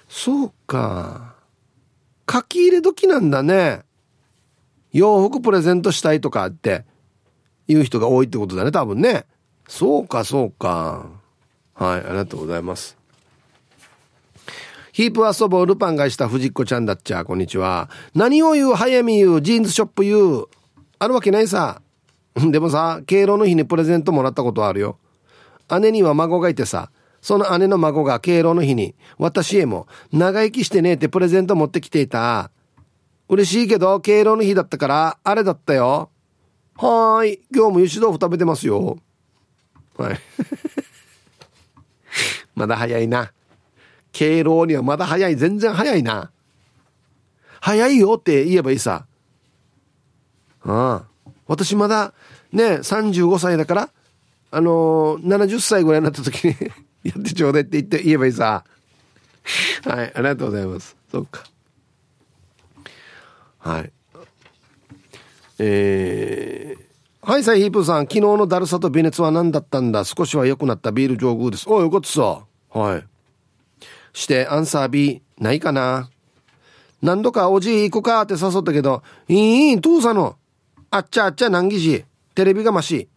[0.09, 1.35] そうか。
[2.31, 3.83] 書き入れ時なんだね。
[4.93, 6.85] 洋服プレゼントしたいとかって
[7.69, 9.27] 言う人が多いってことだね、多分ね。
[9.69, 11.07] そうか、そうか。
[11.75, 12.99] はい、ありがとうございます。
[14.93, 17.25] ヒープ遊ぼうルパンがした藤子ちゃんだっちゃ。
[17.25, 17.89] こんにちは。
[18.15, 20.47] 何を言う早見言うジーンズショップ言う。
[20.99, 21.81] あるわけないさ。
[22.35, 24.99] でもさ敬老の日にプレゼントもらったことあるよ。
[25.81, 26.91] 姉には孫がいてさ。
[27.23, 32.51] その姉の孫が敬老の日に私へも長生きしてねえってプレゼント持ってきていた。
[33.31, 36.11] 嬉しいけど敬老の日だったからあれだったよ。
[36.77, 37.41] はーい。
[37.55, 38.99] 今日も油脂豆腐食べてますよ。
[39.97, 40.19] はい。
[42.57, 43.33] まだ早いな。
[44.11, 45.37] 敬老にはまだ早い。
[45.37, 46.33] 全然早いな。
[47.61, 49.07] 早いよって言えばいいさ。
[50.65, 52.13] ああ私まだ
[52.53, 53.91] ね35歳だから
[54.51, 56.57] あのー、70歳ぐらいになった時に
[57.05, 58.65] やってちょうだいって言って言えばいいさ。
[59.85, 60.13] はい。
[60.15, 60.97] ありがとうございます。
[61.13, 61.45] そっか。
[63.61, 63.93] はい
[65.59, 70.05] えー、はいサイヒープさん昨日のだるさと微熱は何だったんだ？
[70.05, 73.05] 少しは良くなったビール上宮ですおよかったさはい
[74.13, 76.11] してアンサー B ないかな？
[77.03, 80.37] 何度かおじい行くかって誘ったけど、いいいい、父さんの。
[80.91, 83.09] あっちゃあっちゃ難儀し、テレビがまし。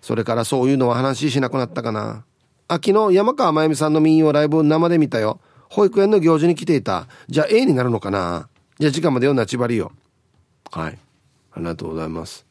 [0.00, 2.24] それからそういうのは話しなくなったかな？
[2.66, 5.38] あ、昨日山川真由美さんの民謡ライブ生で見たよ。
[5.68, 7.06] 保育園の行事に来ていた。
[7.28, 8.48] じゃあ A になるのかな？
[8.78, 9.92] じゃあ時間までよなちばりよ。
[10.70, 10.98] はい。
[11.52, 12.44] ありがとうございます。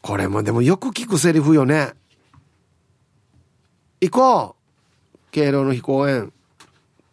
[0.00, 1.92] これもでもよく聞くセリフよね。
[4.00, 6.32] 行こう敬老の日公園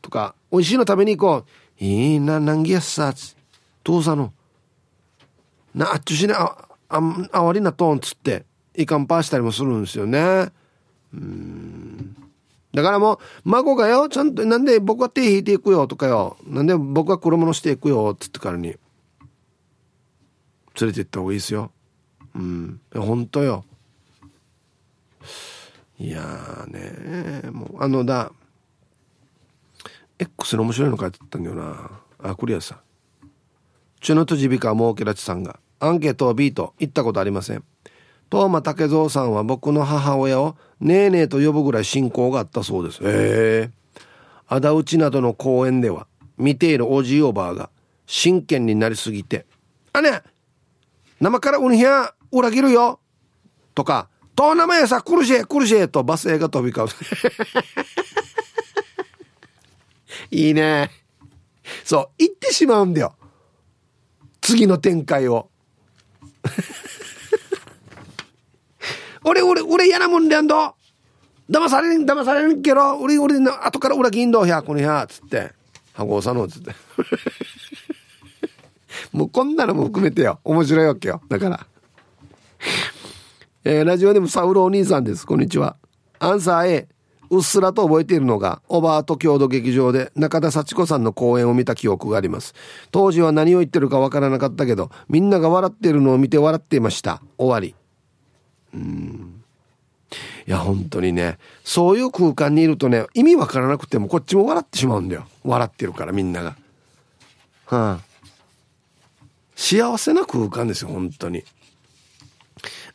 [0.01, 1.83] とか、美味しいの食べに行こう。
[1.83, 3.13] いいな、何ぎやっさ、
[3.83, 4.33] 父さんの。
[5.73, 10.51] な、あっちゅしね、あ、あ、あわりなとんつって、いかんぱしたりもするんですよね。
[11.13, 12.15] うん。
[12.75, 18.75] だからもう、孫がよ、ちゃんと、なんで僕は手引いていくよとかよ、なんで僕は車乗していくよっつってからに、
[20.79, 21.71] 連れて行った方がいいですよ。
[22.35, 22.81] うん。
[22.93, 23.63] 本当よ。
[25.97, 28.31] いやねもう、あのだ、
[30.19, 31.91] X の面白いの書いてたんだよな。
[32.19, 32.81] あクリアさ
[34.01, 35.59] チュノトジビカモーケラチさんが。
[35.79, 37.63] アンケートを B と行ったことありません。
[38.31, 43.69] 東間武蔵さんは僕の母親をネーネーと呼ぶぐらい信仰があったそうですへえ
[44.47, 46.07] 仇討ちなどの公演では
[46.37, 47.69] 見ているおじいおばあが
[48.05, 49.45] 真剣になりすぎて
[49.93, 50.21] 「あね
[51.19, 52.99] 生からうにひゃ裏切るよ」
[53.73, 56.89] とか「と生やさ苦しい苦しい」とバス映が飛び交う
[60.31, 60.91] いいね。
[61.83, 63.15] そう、言ってしまうんだよ。
[64.41, 65.49] 次の展開を。
[69.25, 70.75] 俺、俺、俺嫌なもんでやんど。
[71.49, 75.51] 騙されん、騙されんけど、俺、俺の、後から裏銀道や、このや、つって。
[75.93, 76.73] はごさの、つって。
[79.11, 80.39] もうこんなのも含めてよ。
[80.43, 81.21] 面白いわけよ。
[81.27, 81.67] だから。
[83.63, 85.25] えー、ラジオでもサウロお兄さんです。
[85.25, 85.75] こんにちは。
[86.19, 86.87] アンサー A。
[87.31, 92.53] うっすらと覚えているのが、おばあと郷土劇場で中田幸子さんの公演を見た記憶があります。
[92.91, 97.23] 当時は何を言ってるかわからなかったけど、みんなが笑っているのを見て笑っていました。
[97.37, 97.75] 終わり。
[98.75, 105.25] いや、本当にね、そういう空間にいるとね、意味わからなくてもこっちも笑ってしまうんだよ。
[105.43, 106.55] 笑ってるからみんなが。
[107.65, 107.99] はあ、
[109.55, 111.43] 幸せな空間ですよ、本当に。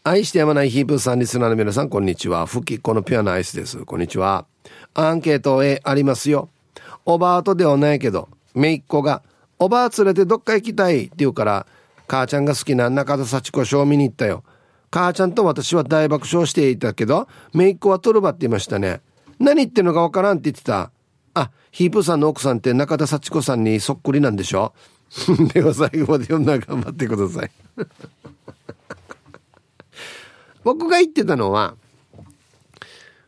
[0.03, 2.47] 愛してやまないヒープさんリスナーの皆さんこんにちは。
[2.47, 3.85] ふきっこのピュアなアイスです。
[3.85, 4.47] こんにちは。
[4.95, 6.49] アンケート A ありますよ。
[7.05, 9.23] おばあとではないけどめいっ子が
[9.59, 11.67] おばあ連れてどっか行きたいって言うから
[12.07, 14.43] 母ちゃんが好きな中田幸子ショー見に行ったよ。
[14.91, 19.01] 母ちゃんと私は大爆笑していたけどめいっ子はトルバって言いましたね
[19.39, 20.91] 何言ってんのかわからんって言ってた
[21.35, 24.73] あヒープさんの奥さんって中田幸子さんにそっくりなんでしょ？
[25.55, 27.51] では最後まで読んだら頑張ってください
[30.63, 31.75] 僕が言ってたのは、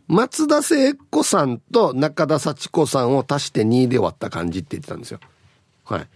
[0.07, 5.20] 松田聖子さんと中田幸子さんを足して2で割った感じって言ってたんですよ。
[5.85, 6.09] はい。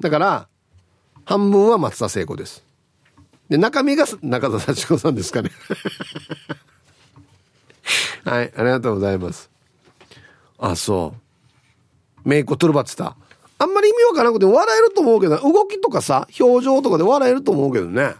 [0.00, 0.48] だから、
[1.24, 2.64] 半分は松田聖子です。
[3.50, 5.50] で、中身が中田幸子さんですかね。
[8.24, 9.50] はい、ありがとうございます。
[10.58, 11.14] あ、そ
[12.24, 12.28] う。
[12.28, 13.16] メイコトルバってた。
[13.58, 18.14] あんまり意味わからなくて笑えると思うけど、動きとかさ、表情とかで笑えると思うけどね。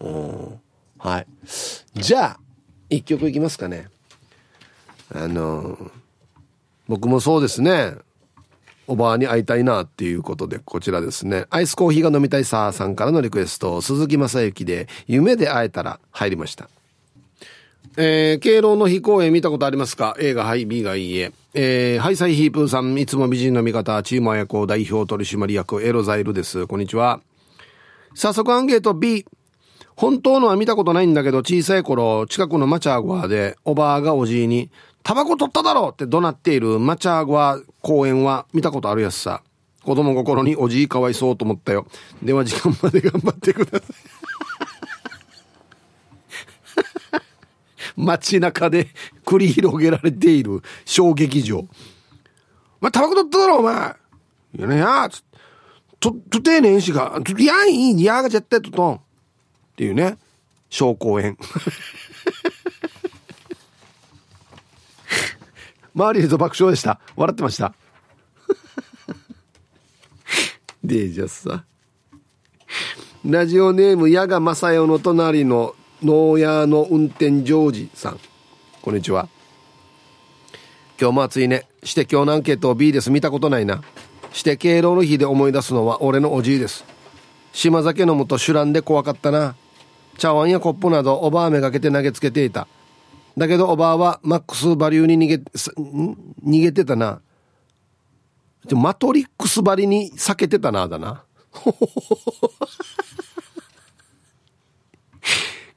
[0.00, 0.60] うん。
[0.98, 1.26] はい。
[1.94, 2.40] じゃあ、
[2.88, 3.88] 一曲いきますかね。
[5.12, 5.76] あの
[6.86, 7.94] 僕もそうですね。
[8.90, 11.46] おばあに会いたいなっていうことで、こちらですね。
[11.48, 16.68] アイスコーヒーが飲みたいさーさんからのリクエスト、鈴木正幸で、夢で会えたら入りました。
[17.96, 21.30] えー、敬老の日公演見たことありますか ?A がはい、B がいいえ。
[21.54, 26.66] えー、ハイサイヒープーさん、いつも美人の味方、チーム綾子代表取締役、エロザイルです。
[26.66, 27.20] こんにちは。
[28.14, 29.24] 早速アンケート B。
[29.94, 34.68] 本当のは見たことないんだけど、小さい頃、近くのマチャーゴアで、おばあがおじいに、
[35.02, 39.42] タバコ取っただろって怒鳴っているマチャーゴア公園は見たことあるやつさ。
[39.82, 41.86] 子供心におじいかわいそうと思ったよ。
[42.22, 43.90] では時間まで頑張ってください。
[47.96, 48.88] 街中で
[49.24, 51.66] 繰り広げられている小劇場。
[52.80, 53.96] まあ、タバコ取っただろ、お前。
[54.56, 55.22] いやねや、つ
[55.98, 58.94] と、とてえねんしが、いやいい、やが絶対ととん。
[58.94, 59.00] っ
[59.76, 60.18] ていうね、
[60.68, 61.36] 小公園。
[66.00, 66.98] 周りでと爆笑でした。
[67.14, 67.74] 笑ってました。
[70.82, 71.64] で、じゃあさ。
[73.22, 78.20] ラジオネーム、矢賀正代の隣の農屋の運転ジョージさん。
[78.80, 79.28] こんにちは。
[80.98, 81.66] 今日も暑いね。
[81.84, 83.10] して今日のアンケートを B です。
[83.10, 83.82] 見たことないな。
[84.32, 86.86] して敬老の日で思い出すのは俺のおじいです。
[87.52, 89.54] 島酒飲むと酒乱で怖かったな。
[90.16, 92.66] 茶碗やコップなどおばあめがけて投げつけていた。
[93.36, 97.20] だけどおばあはマックスバリューに逃げ、逃げてたな。
[98.72, 101.24] マトリックスばりに避けてたな、だな。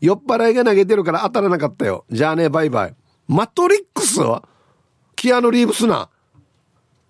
[0.01, 2.05] 酔っ払いが投げてるから当たらなかったよ。
[2.11, 2.95] じゃあね、バイバイ。
[3.27, 4.43] マトリックスは
[5.15, 6.09] キアヌ・リーブスな。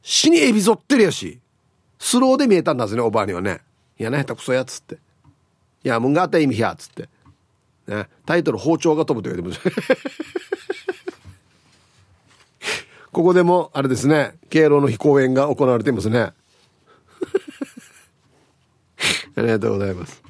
[0.04, 1.40] 死にエビゾってるやし。
[1.98, 3.62] スローで見えたんだぜね、おばあにはね。
[3.98, 5.00] いやね、下手くそやつって。
[5.84, 7.10] いや、มึงがあった意味や、つって。
[7.88, 9.84] ね、タイトル包丁が飛ぶと言われてます。
[13.12, 16.20] ここでも、あれですね、敬老の日公演が行われていますね。
[19.36, 20.24] ありがとうございます。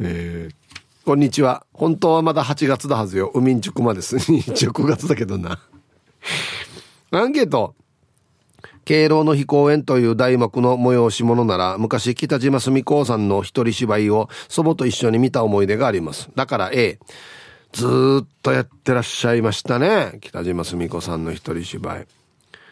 [0.00, 0.54] えー、
[1.04, 1.64] こんにちは。
[1.72, 3.30] 本当はまだ8月だはずよ。
[3.34, 4.16] 海んちくまです。
[4.18, 5.60] 9月だけどな。
[7.10, 7.74] アンケート。
[8.90, 16.28] 敬老の日公演という題目の催し物なら、昔北島澄子さんの一人芝居を祖母と一緒に見た思い出があります。
[16.34, 16.98] だから A。
[17.70, 17.86] ず
[18.24, 20.18] っとやってらっしゃいましたね。
[20.20, 22.06] 北島澄子さんの一人芝居。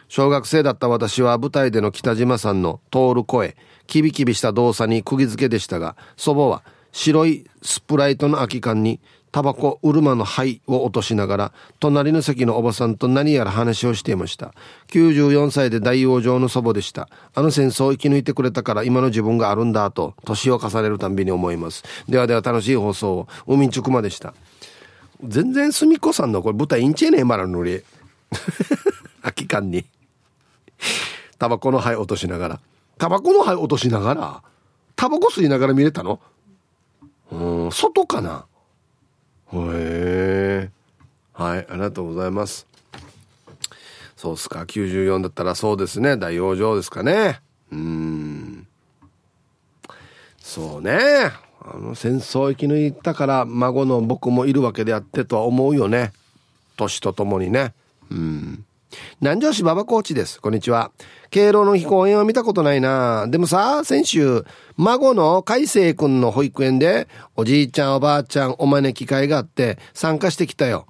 [0.09, 3.55] 小学生だった私は舞台での北島さんの通る声、
[3.87, 8.99] キビキビした動作に釘付けでしたが、祖母は白いスプライトの空き缶に
[9.31, 14.53] タバコウルマの灰を落としながら隣の席のおばさんと何やら話をしていました。
[14.87, 17.09] 94歳で大往生の祖母でした。
[17.35, 21.83] あの戦争を生き抜いてくれたから今の自分があるんだと年を重ねるたんびに思います。
[22.07, 24.33] ではでは楽しい放送を海んちくまでした。
[25.23, 27.83] 全然すみこさんのこれ舞台インチェネーマラのり
[29.21, 29.85] 空き缶に。
[31.37, 32.59] タバコの灰落としながら。
[32.97, 34.43] タバコの灰落としながら
[34.95, 36.19] タバコ吸いながら見れたの？
[37.31, 38.45] うん外かな？
[39.53, 40.69] へえ。
[41.33, 42.67] はいありがとうございます。
[44.15, 44.63] そうっすか。
[44.63, 46.17] 94だったらそうですね。
[46.17, 47.39] 大往生ですかね。
[47.71, 48.67] うん。
[50.39, 51.31] そうね。
[51.61, 56.11] あの戦争生き抜いたから孫の僕もいるわけであってとは思うよね。
[56.77, 57.73] 年とともにね。
[58.11, 58.65] うん。
[59.21, 60.41] 南城市馬場コーチです。
[60.41, 60.91] こんにちは。
[61.29, 63.27] 敬老の日公園は見たことないな。
[63.27, 64.45] でもさ、先週、
[64.77, 70.87] 孫の海星くんの保育園で、おじいちゃんおばあちゃんお招き会があって参加してきたよ。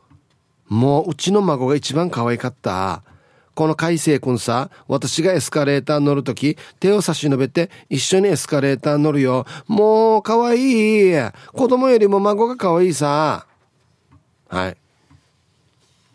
[0.68, 3.04] もううちの孫が一番可愛かった。
[3.56, 9.46] この海星くんさ、私がエスカレーター乗るとき、手を差し伸べて一緒にエスカレーター乗るよ。
[9.68, 11.14] もう可愛い。
[11.52, 13.48] 子供よりも孫が可愛いさ。
[14.48, 14.78] はい。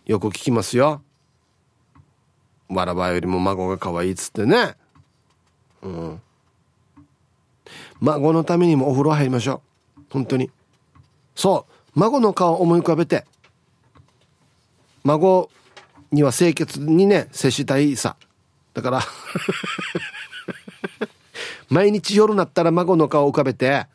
[0.07, 1.03] よく聞きますよ。
[2.69, 4.75] わらばよりも孫が可愛いっつってね。
[5.83, 6.21] うん。
[8.01, 9.63] 孫のためにもお風呂入りましょ
[9.99, 10.03] う。
[10.11, 10.51] 本当に。
[11.35, 11.73] そう。
[11.95, 13.25] 孫の顔を思い浮かべて。
[15.05, 15.51] 孫
[16.13, 18.17] には清潔にね、接したいさ。
[18.73, 19.03] だから
[21.69, 23.87] 毎日夜になったら孫の顔を浮かべて、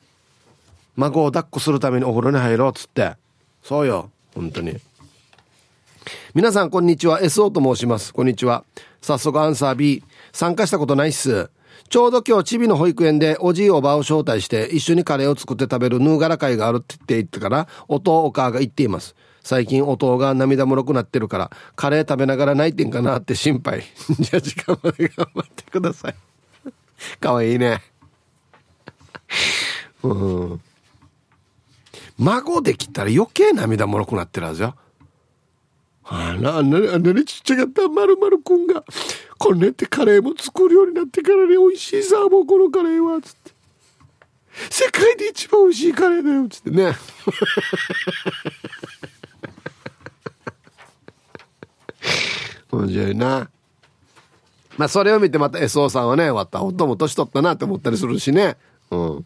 [0.95, 3.15] 孫を抱っこするためにお風呂に入ろうっつって。
[3.63, 4.09] そうよ。
[4.33, 4.79] 本当に。
[6.33, 7.21] 皆さんこんにちは。
[7.21, 8.13] SO と申します。
[8.13, 8.63] こんにちは。
[9.01, 11.49] 早速アンサー B 参加したことないっす。
[11.89, 19.15] ちょうど今日チビの保育園でおじいおばを招待して一緒にカレーを作って食べるヌーガラ会があるって言ってからお父お母が言っています。
[19.41, 23.83] 最近お父が涙もろくなってるからカレー食べながら泣いてんかなって心配。
[24.19, 26.15] じゃあ時間まで頑張ってください。
[27.19, 27.81] かわいいね。
[30.03, 30.61] うん。
[32.19, 34.75] 孫できたら余計涙もろくなってるはずよ。
[36.11, 38.83] あら、あんなに、あんなにちっちゃかったまるまるくんが、
[39.37, 43.51] こんなってカレーも作るようになってからね、美味しいさ、もうこのカレーは、つって。
[44.71, 46.95] 世界で一番美味しいカレーだよ、つってね。
[52.71, 53.49] 面白いな。
[54.77, 58.57] まあ、それを見てまた SO さんはね、終わった、夫も年取ったなって思ったりするしね。
[58.89, 59.25] うん。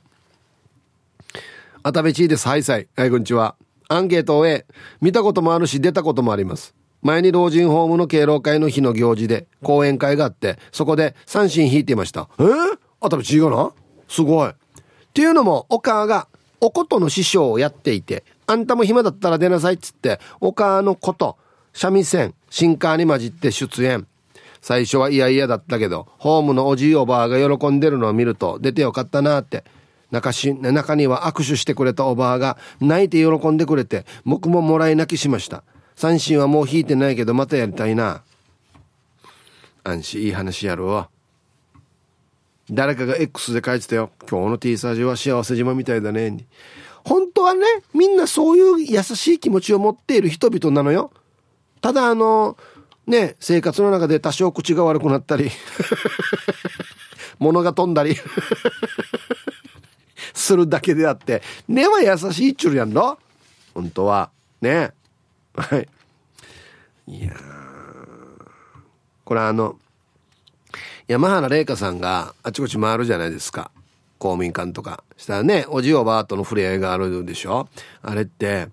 [1.84, 2.48] あたべちいです。
[2.48, 2.88] はいさい。
[2.96, 3.56] はい、こんにちは。
[3.94, 4.66] アンケートを終え
[5.02, 6.74] 見たこともあるし出たこともあります。
[7.02, 12.30] 前に老人ホームの敬老会の日の行事で講演会があってそこで三振引いていました。
[12.40, 12.44] え？
[12.44, 13.72] ー、あたぶ違うな？
[14.08, 14.50] すごい。
[14.50, 14.54] っ
[15.14, 16.28] ていうのもお母が
[16.62, 21.38] おことの師匠をやっていてあんたも暇だったら出なさいっつってお母のこと
[21.74, 24.08] 三味線新カーに混じって出演。
[24.62, 29.66] 最初は嫌々だったけどホームのおじいおばあが喜んでるのを見ると出てよかったなって。
[30.14, 35.64] 中し中には握手してくれたおばあが泣いて喜んでくれて僕ももらい泣きしました。
[35.96, 38.22] 三振はもう弾いてないけどまたやりたいな。
[39.84, 41.10] 安心いい話やるわ
[42.70, 44.12] 誰かが X で書いてたよ。
[44.30, 46.46] 今日の T サージは幸せ島みたいだね。
[47.04, 51.12] 本当はねみんなそういう優しい気持ちを持っている人々なのよ。
[51.82, 52.56] ただあの
[53.08, 55.50] ね生活の中で多少口が悪くなったり
[57.40, 58.16] 物が飛んだり。
[60.34, 63.18] するだけであって、根は優しいっちゅるやんの？
[63.74, 64.30] 本当は。
[64.62, 64.92] ね。
[65.56, 65.88] はい。
[67.08, 67.34] いや
[69.26, 69.78] これあの、
[71.08, 73.72] 山原玲香さんがあちこち回るじゃないですか。
[74.20, 75.04] 公民館とか。
[75.18, 77.68] したらね、おじおばあとの触れ合いがあるでしょ？
[78.02, 78.70] あれって、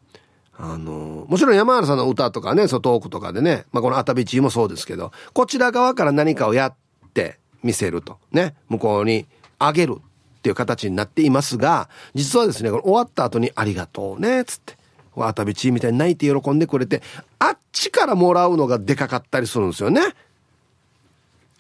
[0.57, 6.75] あの、もちろん山原さんの歌とかね、そトークとかでね、まあ、このあたびちもそうですけど、こちら側から何かをやっ
[7.15, 8.19] て見せると。
[8.31, 9.27] ね、向こうに
[9.59, 9.97] あげる
[10.41, 14.80] っていう形になっていますが、実はですね、この終わった後にありがとうね、つって。
[15.14, 17.03] わたびちみたいに泣いて喜んでくれて、
[17.38, 20.01] あっちからもらうのがでかかったりするんですよね。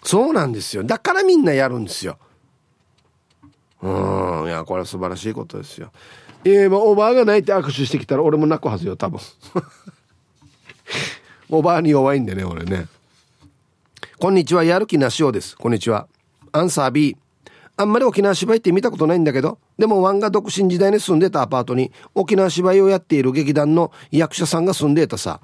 [0.02, 0.82] そうなんですよ。
[0.82, 2.16] だからみんなやるんですよ。
[3.82, 4.46] うん。
[4.46, 5.92] いや、これは素晴らしいことですよ。
[6.44, 9.20] えー、まあ、おばあが泣いて握手してきたら俺も泣くはずよ、多分。
[11.50, 12.86] おばあに弱いんでね、俺ね。
[14.18, 15.56] こんにちは、やる気なしおです。
[15.56, 16.06] こんにちは。
[16.52, 17.16] アンサー B。
[17.80, 25.40] あんまり沖縄芝居って見たことないんだけど、でもワンが独身時代に住んでたアパートに沖縄芝居をやっている劇団の役者さんが住んでたさ。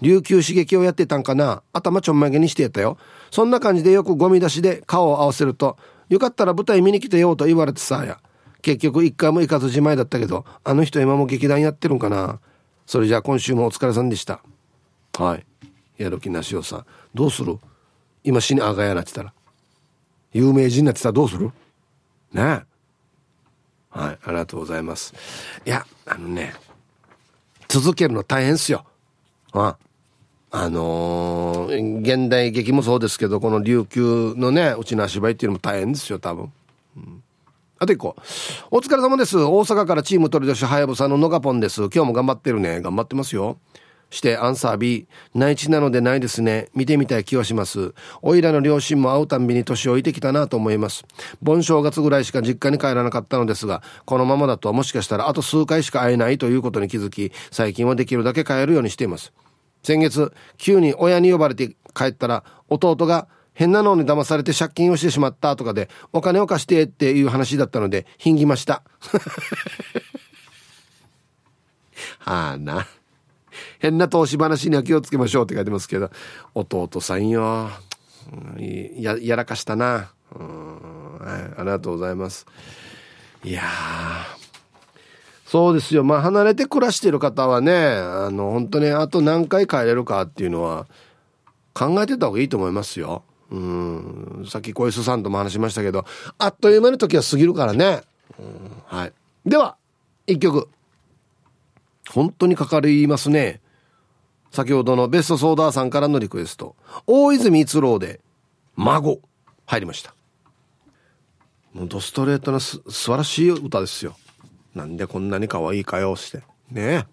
[0.00, 2.96] 琉球刺激をやってたんかな頭ちょんまげにしてたよ。
[3.30, 5.76] そんな感じでよくゴミ出しで顔を合わせると、
[6.08, 8.18] よかったら舞台見に来てよと言われてさや。
[8.62, 12.40] 結局一回も行かずじまいだったけど、あの人今も劇団やってるんかな
[12.86, 14.40] それじゃあ今週もお疲れさんでした。
[15.18, 15.44] はい。
[16.02, 16.86] やる気なしおさ。
[17.14, 17.58] どうする？
[18.24, 19.34] 今死にあがやなってたら。
[20.32, 21.52] 有名人になってたらどうする？
[22.34, 22.64] ね。
[23.90, 25.14] はいありがとうございます。
[25.64, 26.54] いやあのね
[27.68, 28.84] 続けるの大変っすよ。
[29.52, 29.76] あ
[30.50, 36.52] あのー、現代劇もそうですけどこの琉球のねうちの芝居っていうのも大変ですよ多分、
[36.96, 37.22] うん、
[37.78, 38.16] あと一個。
[38.70, 39.36] お疲れ様です。
[39.38, 41.82] 大阪からチーム取り出しはやぶさののがぽんです。
[41.82, 42.80] 今日も頑張ってるね。
[42.80, 43.58] 頑張ってますよ。
[44.14, 46.68] してアンサー B 内地なのでないですね。
[46.72, 47.94] 見てみたい気はします。
[48.22, 51.04] おいらの両親も会うたんびに年老いてきたなと思います。
[51.42, 59.32] 盆正月ぐらいしか実家に帰らなかったのですがこのままだともしかしたらあと数回しか会えないということに気づき最近はできるだけ帰るようにしています。
[59.82, 68.84] 先月急に親に呼ばれて帰ったら弟が変なのに騙されて借金をしてしまったとかでお金を貸してっていう話だったのでひんぎました。
[72.20, 72.86] はあな
[73.78, 76.10] 変な投資話には気をつけましょうって書いてますけど、
[76.54, 77.70] 弟さんよ。
[78.96, 80.10] や、やらかしたな。
[80.34, 82.46] うん、はい、ありがとうございます。
[83.44, 83.62] いや
[85.44, 86.02] そうですよ。
[86.02, 90.86] まあ、離れて暮らしてる方はね、あの、本当ね、あと何回帰れるかっていうのは、
[91.74, 93.22] 考えてた方がいいと思いますよ。
[93.50, 94.46] うん。
[94.48, 96.06] さっき小磯さんとも話しましたけど、
[96.38, 98.00] あっという間の時は過ぎるからね。
[98.38, 99.12] うん、はい。
[99.44, 99.76] では、
[100.26, 100.68] 一曲。
[102.10, 103.60] 本当にかかりますね。
[104.50, 106.76] 先ほどのベストソーダーさんからのリクエスト。
[107.06, 108.20] 大泉逸郎で、
[108.76, 109.20] 孫、
[109.66, 110.14] 入りました。
[111.72, 114.16] もうドストレートなす素晴らしい歌ですよ。
[114.74, 116.38] なんでこんなに可愛いかよして。
[116.70, 117.04] ねえ。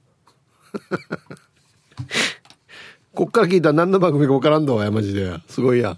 [3.14, 5.38] こっから聞いたら何の番組か分からんだわ、マジで。
[5.48, 5.98] すごいや。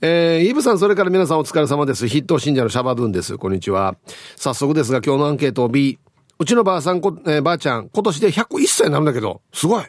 [0.00, 2.08] えー、イブさん、それから皆さんお疲れ様です。
[2.08, 3.38] 筆頭信者のシャバドゥンです。
[3.38, 3.96] こんにちは。
[4.36, 5.98] 早速ですが、今日のアンケートを B。
[6.38, 9.84] うちのばあさんこ、えー、ばあちゃん、今年で101歳になるんだけど、すごい。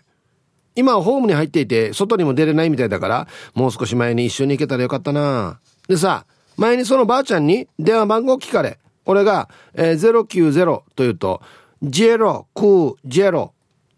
[0.76, 6.26] 今はホームに入っていて、外にも出れないみたいだから、もう少し前に一緒に行けたらよかったなでさ、
[6.58, 11.42] 前にそのばあちゃんに電話番号聞かれ、俺が、えー、090と言うと、
[11.84, 13.54] ジェロ、クー、ジェロ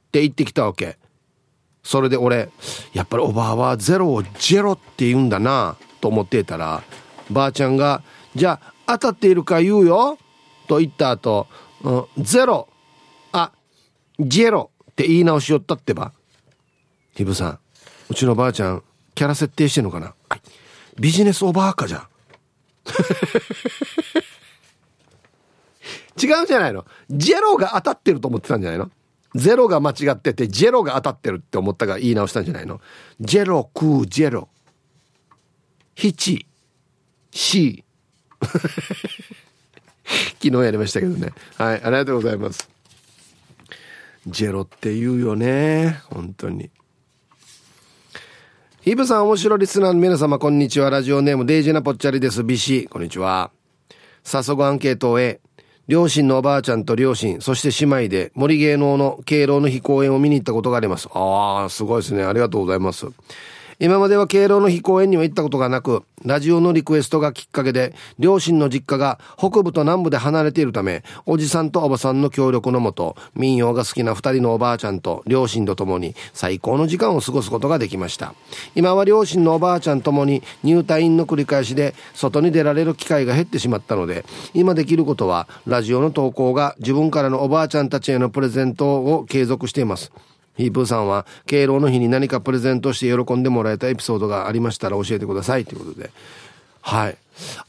[0.08, 0.98] って言ってきたわけ。
[1.84, 2.50] それで俺、
[2.94, 6.84] やっぱりおばあはゼロをジェロって言うんだなと思っていたら、
[7.30, 8.02] ばあちゃんが、
[8.34, 10.18] じゃあ当たっているか言うよ
[10.68, 11.48] と言った後、
[12.18, 12.68] ゼロ、
[13.32, 13.52] あ、
[14.20, 16.12] ジェロって言い直しよったってば。
[17.14, 17.60] ヒブさん、
[18.10, 18.84] うちのばあちゃん、
[19.14, 20.16] キャラ設定してんのかな？
[20.30, 20.42] はい。
[21.00, 22.08] ビジネスおばあかじゃん。
[26.22, 28.90] 違うんじゃないのジェロが当たってると思ってたんじゃないの？
[29.36, 32.82] ゼロが間違ってて、ジェロが当たってるって思ったが言い直したんじゃないの？
[33.20, 34.50] ジェロ、クー、ジェロ。
[35.94, 36.48] ヒチ、
[37.32, 39.26] シー。
[40.42, 41.34] 昨日やりましたけどね。
[41.58, 42.70] はい、ありがとうございます。
[44.28, 46.00] ジェロって言うよね。
[46.10, 46.70] 本当に。
[48.86, 50.90] イブさん面白リスナーの皆様こんにちは。
[50.90, 52.44] ラジオネームデイジーなぽっちゃりです。
[52.44, 53.52] ビシこんにちは。
[54.24, 55.40] 早速アンケートを終え、
[55.88, 61.08] 両親のおばあちゃんと両親、そして姉妹で森芸能の敬老の日公演を見に行ったことがあります。
[61.14, 62.24] ああ、すごいですね。
[62.24, 63.08] ありがとうございます。
[63.80, 78.34] 今までは敬老の日公園には行ったことがなく、ラジオのリクエストがきっかけで、両親の実家が北部と南部で離れているため、おじさんとおばさんの協力のもと、民謡が好きな二人のおばあちゃんと両親と共に最高の時間を過ごすことができました。
[78.76, 90.12] 今は両親のおばあちゃんともに入退院の繰り返しで、外に出られる機会が減ってしまったので、今できることは、ラジオの投稿が自分からのおばあちゃんたちへのプレゼントを継続しています。
[90.56, 96.12] ヒープーさんは敬老の日に何かプレゼントして喜んでもらえたエピソードがありましたら教えてくださいということで
[96.82, 97.18] はい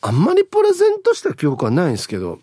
[0.00, 2.40] あんまりプレゼントした記憶はないんですけど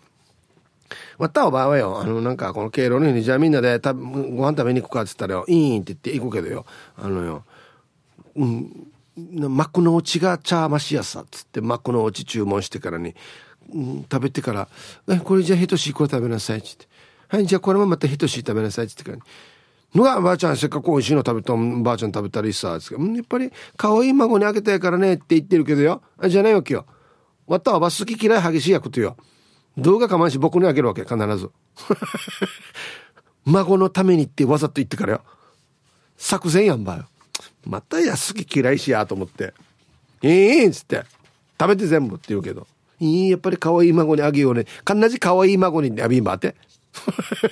[1.18, 6.66] またおばあはよ、あの、なんか、この敬老の日に、じゃあみんなでたご飯食べに行くかって言ったらよ、いいんって言って行くけどよ、
[6.96, 7.44] あのよ、
[8.36, 13.14] うん、幕の内が茶ましやさっ、つって幕の内注文してからに、
[13.72, 14.68] うん、食べてから、
[15.08, 16.86] え、これじゃあひとしこれ食べなさいっ、つって。
[17.28, 19.18] はい、じゃあこれもまたひとし食べなさいっ、つってから。
[19.94, 22.78] のが、ばあちゃんせっかく美味しいの食べたばあちゃん食べたらいいさ。
[22.80, 26.02] つって、やっぱり、可愛い孫にあげたいからねって言ってるけどよ。
[26.18, 26.84] あじゃないわけよ。
[27.46, 29.16] わたはば好き嫌い激しいやことよ。
[29.76, 31.50] 動画かまんし僕にあげるわけ、必ず。
[33.44, 35.22] 孫のためにってわざと言ってからよ。
[36.16, 37.06] 作戦やんばよ。
[37.66, 39.54] またや好き嫌いしやと思って。
[40.22, 41.04] いいっつって。
[41.60, 42.66] 食べて全部って言うけど。
[43.00, 44.64] いい、やっぱり可愛い孫にあげようね。
[44.84, 46.56] かんなじ可愛い孫にあびんばって。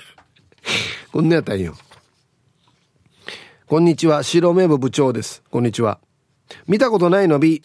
[1.12, 1.76] こんなやったんよ。
[3.72, 5.42] こんにちは、白目部部長です。
[5.50, 5.98] こんにちは。
[6.66, 7.62] 見たことないの B。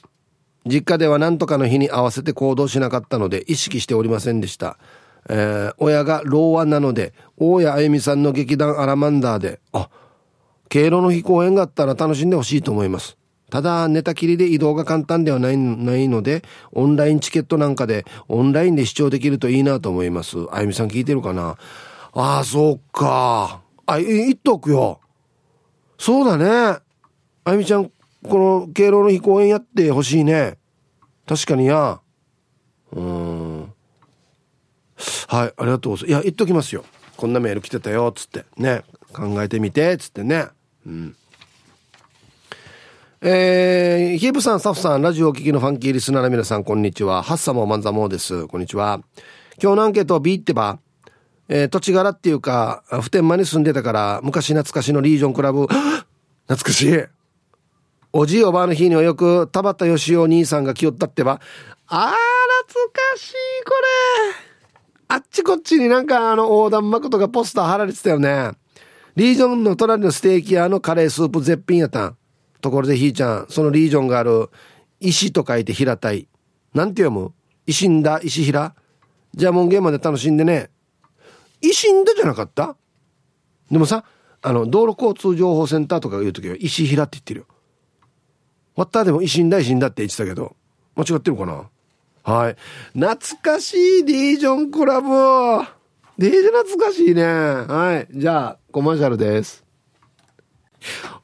[0.65, 4.77] 実家では何とかの日に合わせて行動しなかったので意識しておりませんでした。
[5.27, 9.89] えー、親が老腕なので、大谷あゆみさんの劇団アラマンダーで、あ、
[10.69, 13.17] 敬老の日公演があったら楽しんでほしいと思います。
[13.49, 16.41] ただ、寝たきりで移動が簡単ではないないので、
[16.71, 20.37] オンラインチケットなんかで、オンラインで視聴できるといいなと思います。
[20.53, 21.57] あゆみさん聞いてるかな？
[22.13, 23.59] ああ、そうか。
[23.85, 25.01] あ、言っとくよ。
[25.97, 26.79] そうだね。
[27.43, 27.91] あゆみちゃん、
[28.23, 30.57] この敬老の日公演やってほしいね。
[31.27, 31.99] 確かにや。
[32.93, 33.61] うん。
[35.27, 36.07] はい、ありがとうございます。
[36.07, 36.83] いや、言っときますよ。
[37.15, 38.45] こんなメール来てたよ、つって。
[38.57, 38.83] ね。
[39.13, 40.47] 考えてみて、つってね。
[40.85, 41.15] うん。
[43.21, 47.23] えー、ヒープさん、スタッフさん、ラジオを聴きのファンキーリスナーの皆さん、こんにちは。
[47.23, 48.47] ハッサモマンザモーです。
[48.47, 49.01] こんにちは。
[49.61, 50.79] 今日のアンケート B ってば、
[51.49, 55.67] えー、土地柄っていうか、普天間に住んでたから、昔懐かしのリージョンクラブ、
[56.47, 57.03] 懐かしい。
[58.13, 61.39] おじいおばあの日にはよく、田畑義雄兄さんが来よったってば、
[61.87, 63.33] あー、懐かしい、
[63.65, 63.71] こ
[64.41, 64.47] れ。
[65.09, 68.51] あっちこっちになんかあの横断幕とかポスター貼られてたよね。
[69.15, 72.17] リージョンの隣のステーキ屋のカレースープ絶品やったん。
[72.59, 74.49] ところでひーちゃん、そのリージョンがある、
[74.99, 76.27] 石と書いて平たい。
[76.73, 77.31] なんて読む？
[77.65, 78.75] 石んだ、石平？
[79.33, 80.71] じゃあ門限まで楽しんでね。
[81.61, 82.75] 維新だじゃなかった？
[83.71, 84.03] でもさ、
[84.41, 87.45] あの、道路交通情報センターとか言うときは石平って言ってるよ。
[88.75, 90.55] わったでも維新だ維新だって言ってたけど、
[90.95, 91.69] 間違ってるかな？
[92.23, 92.55] はい。
[92.93, 95.63] 懐かしいリージョンコラボ
[96.17, 97.23] デージョン懐かしいね。
[97.23, 98.19] はい。
[98.19, 99.63] じゃあ、コマーシャルです。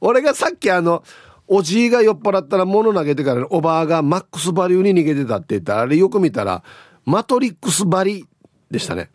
[0.00, 1.04] 俺がさっきあの、
[1.46, 6.62] おじいが酔っ払ったら物投げてからおばあがマックスバリューに逃げてたって言ったら、あれよく見たら、
[7.04, 8.26] マトリックスバリ
[8.70, 9.10] でしたね。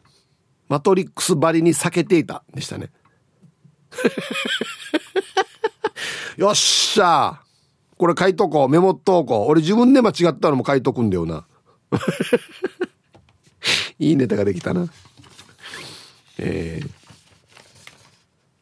[0.69, 2.91] マトリックスばりに避けていたでしたね。
[6.37, 7.41] よっしゃ
[7.97, 8.69] これ書いとこう。
[8.69, 9.49] メモっとこう。
[9.49, 11.45] 俺自分で間違ったのも書いとくんだよな。
[13.99, 14.87] いいネタができたな。
[16.37, 16.89] えー、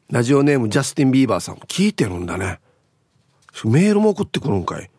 [0.09, 1.55] ラジオネームジャスティン・ビーバーさん。
[1.57, 2.59] 聞いてるんだね。
[3.65, 4.89] メールも送ってくるんかい。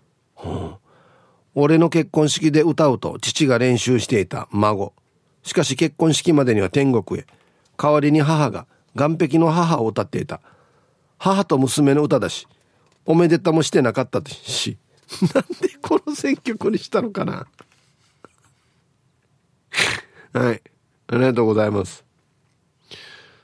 [0.45, 0.75] うん、
[1.55, 4.93] 俺の結婚式で歌うと父が練習していた孫。
[5.43, 7.27] しかし結婚式までには天国へ。
[7.77, 8.67] 代わりに母が
[8.97, 10.41] 岸壁の母を歌っていた。
[11.19, 12.47] 母と娘の歌だし、
[13.07, 14.79] おめでたもしてなかったし、
[15.35, 17.47] なんでこの選曲にしたのかな
[20.33, 20.63] はい。
[21.09, 22.05] ありがとうございます。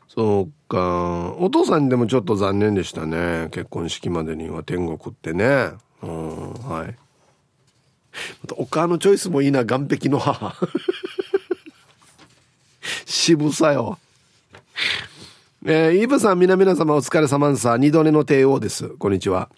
[0.08, 1.32] そうか。
[1.38, 3.48] お父さんでもちょっと残念でしたね。
[3.50, 5.72] 結婚式までには天国ってね。
[6.02, 6.96] うん、はい。
[8.42, 10.54] また、お母のチョイスもいいな、岸壁の母。
[13.06, 13.98] 渋さよ。
[15.66, 17.76] えー、イーブさん、皆々様お疲れ様んさ。
[17.78, 18.90] 二度寝の帝王です。
[18.90, 19.48] こんにちは。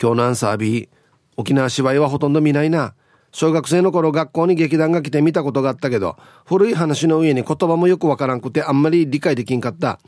[0.00, 0.88] 今日のアンサー B。
[1.36, 2.94] 沖縄芝居はほとんど見ないな。
[3.32, 9.98] 小学生の頃学校に劇団が来て見たことがあったけど、古い話の上に言葉もよくわからんくてあんまり理解できんかった。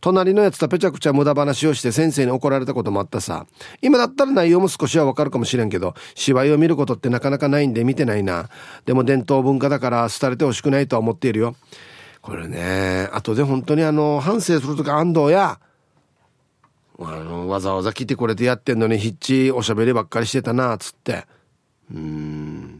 [0.00, 3.46] 隣のやつとぺちゃくちゃ無駄話をして先生に怒られたこともあったさ。
[3.82, 8.48] 今だったら内容も少しはわかるかもしれんけど、芝居を見ることってなかなかないんで見てないな。
[8.84, 11.56] でも伝統文化だから廃れてほしくないとは思っているよ。
[12.22, 15.60] これね、後で本当にあの、反省するとか安藤や、
[16.98, 21.26] あの、わざわざ来てくれてやってんのに、ひっちおしゃべりばっかりしてたな、つって。
[21.92, 22.75] うーん。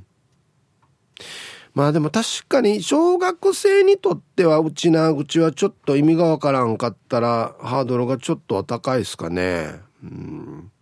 [1.77, 9.75] まあでも確かに小学生にとってはうちな口はちょっと意味がわからんかったらハードルがちょっとは高いですかね。
[10.03, 10.73] うん。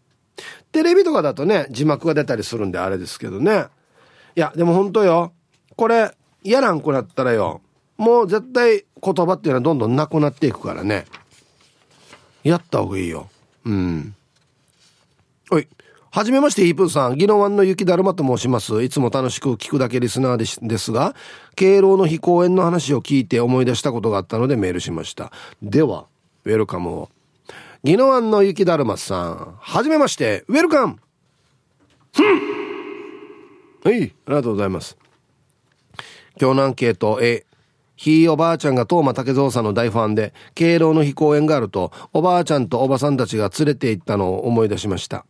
[0.70, 3.66] テレビとかだとね、字幕が出たりするんであれですけどね。
[4.36, 5.32] いや、でも本当よ。
[5.74, 6.12] これ、
[6.44, 7.60] やらんくなったらよ。
[7.96, 11.06] もう絶対言葉っていうのはどんどんなくなっていくからね。
[12.44, 13.28] やった方がいいよ。
[13.64, 14.14] うん。
[15.50, 15.66] はい。
[16.14, 17.14] はじめまして、イープンさん。
[17.14, 18.84] 宜野湾の雪だるまと申します。
[18.84, 21.16] いつも楽しく聞くだけリスナーでですが、
[21.56, 25.32] 敬老の日公演の話を聞いて思い出したことがあったのでメールしました。
[25.60, 26.06] では、
[26.44, 27.08] ウェルカムを。
[27.82, 29.56] 宜野湾の雪だるまさん。
[29.58, 31.00] はじめまして、ウェルカム
[32.12, 32.24] ふん
[33.82, 34.96] はい、ありがとうございます。
[36.40, 37.44] 今日のアンケート A。
[37.96, 45.26] ひいおばあちゃんが東間竹蔵さんの大ファンで、敬老の日公演があると、おばあちゃんとおばさんたちが連れて行ったのを思い出しました。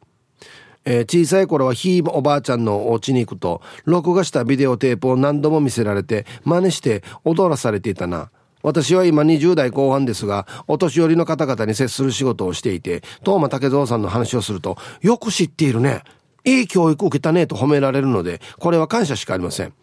[0.85, 8.31] えー、小さい頃はひいおばあちゃんのお家に行くと、録画したビデオテープを何度も見せられて、真似して踊らされていたな。
[8.63, 16.03] 私は今20代後半ですが、お年寄りの方々に接する仕事をしていて、東間竹蔵さんの話をすると、よく知っているね。
[16.45, 19.75] いい教育受けたねと褒められるので、これは感謝しかありません。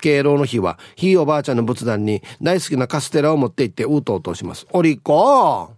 [0.00, 4.66] 敬老の日は、ひいおばあちゃんの仏壇に大好きなカステラを持って行ってうとうとします。
[4.72, 5.74] おりっこ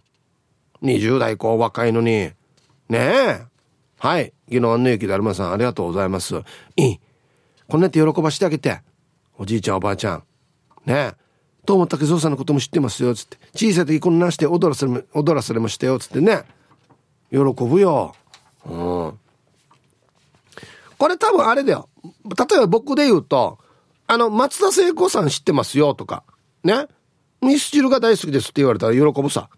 [0.81, 2.07] !20 代後若いのに。
[2.07, 2.35] ね
[2.89, 3.41] え。
[3.99, 4.33] はい。
[4.53, 6.35] ギノアンの雪だるまさん、ありがとうございます。
[6.75, 6.99] いい。
[7.67, 8.81] こんなって喜ばしてあげて。
[9.37, 10.23] おじいちゃん、おばあちゃん。
[10.85, 11.13] ねえ。
[11.65, 13.37] どうも竹蔵さんのことも知ってますよ、つって。
[13.53, 16.43] 小さい時こんなして踊らせれ、踊らせれましたよ、つってね。
[17.31, 18.13] 喜ぶよ。
[18.65, 19.19] うん。
[20.97, 21.89] これ多分あれだよ。
[22.03, 23.59] 例えば僕で言うと、
[24.07, 26.23] あの、松田聖子さん知ってますよ、とか。
[26.63, 26.87] ね。
[27.41, 29.49] ミスチルが大好きですって言われたら喜ぶさ。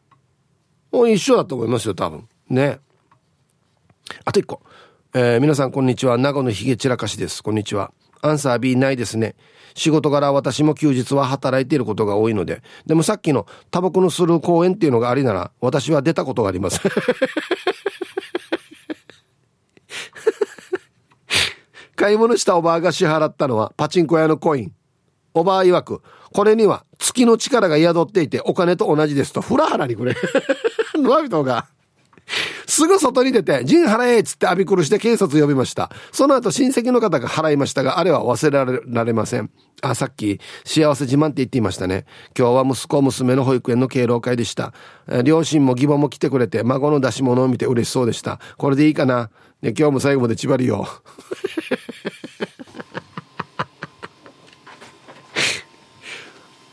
[0.91, 2.28] もう一緒だと思いますよ、多分。
[2.50, 2.80] ね。
[4.24, 4.62] あと一個。
[5.18, 6.18] えー、皆さんこんにちは。
[6.18, 7.41] 名護のひげ散らかしです。
[7.41, 7.93] こんにちは。
[8.22, 9.38] アンサー B ないですね。
[9.74, 12.61] 仕事柄私も休日は働いていることが多いので。
[12.86, 16.82] でもさっきのタバコのする公園っていうのがありなら、私は出たことがあります。
[21.95, 24.74] 買い物したおばあが支払ったのはパチンコ屋のコイン。
[25.34, 26.01] おばあ曰く、
[26.34, 30.13] これには月の力が宿っていてお金と同じですと、フラハラにこれ。
[30.95, 31.68] ノアビトが。
[32.76, 35.89] すぐ外に出て、陣払えっつってアビクルして警察呼びました。
[36.11, 39.49] その後親戚の方が払いましたが、あれは忘れられません。
[39.82, 42.05] あ、さっき、幸せ自慢って言っていましたね。
[42.38, 44.73] 今日は息子、娘の保育園の敬老会でした。
[45.23, 48.41] 両親も義母も来てくれて、孫の出し物を見て嬉しそうでした。
[48.57, 49.30] これでいいかな？
[49.61, 50.86] ね、今日も最後まで縛りよ。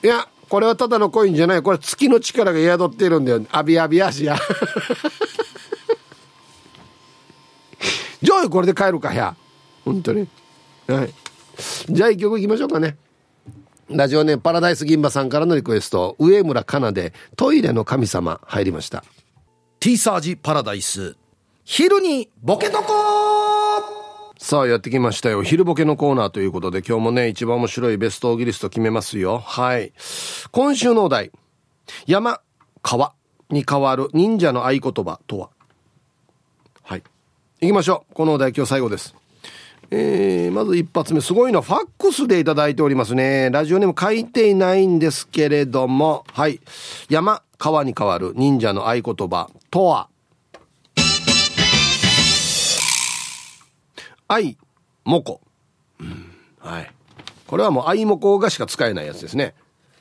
[0.03, 1.63] いや、これはただのコインじゃない。
[1.63, 3.47] これ月の力が宿っているんだよ。
[3.53, 4.37] アビアビアシア。
[8.23, 9.37] ジョイこれで帰るかや。
[9.85, 10.29] 本当に。
[10.87, 11.15] はい。
[11.89, 12.97] じゃあ一曲いきましょうかね。
[13.91, 19.05] ラジオネパラダイス銀馬さんからのリクエスト、上村かなでトイレの神様入りました。
[19.81, 21.17] ティーサージパラダイス。
[21.65, 22.85] 昼にボケとこ
[24.39, 25.43] さあやってきましたよ。
[25.43, 29.39] 昼ボケのコーナーということで今日もね、一番面白いベストオギリスト決めますよ。
[29.39, 29.93] はい。
[30.51, 31.31] 今週のお題。
[32.07, 32.41] 山、
[32.83, 33.15] 川
[33.51, 35.47] に変わる忍者の合言葉とは？
[35.47, 35.62] はい。
[37.63, 38.15] 行きましょう。
[38.15, 39.15] このお題今日最後です。
[39.93, 43.51] えー、まず一発目、すごいのファックスでいただいておりますね。
[43.53, 46.61] ラジオネーム書いていないんですけれども、はい。
[47.09, 50.09] 山、川に変わる忍者の合言葉とは、
[54.27, 54.59] 愛、
[55.05, 55.41] もこ。
[56.01, 56.91] うん、はい。
[57.47, 59.55] これはもう愛もこがしか使えないやつですね。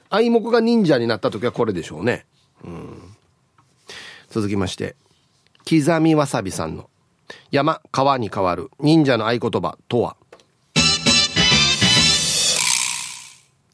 [0.10, 2.26] 愛もこが忍者になった時はこれでしょうね。
[2.64, 3.16] うん。
[4.32, 4.96] 続きまして、
[5.70, 6.90] 刻みわさびさんの
[7.52, 10.16] 山、川に変わる忍者の合言葉とは？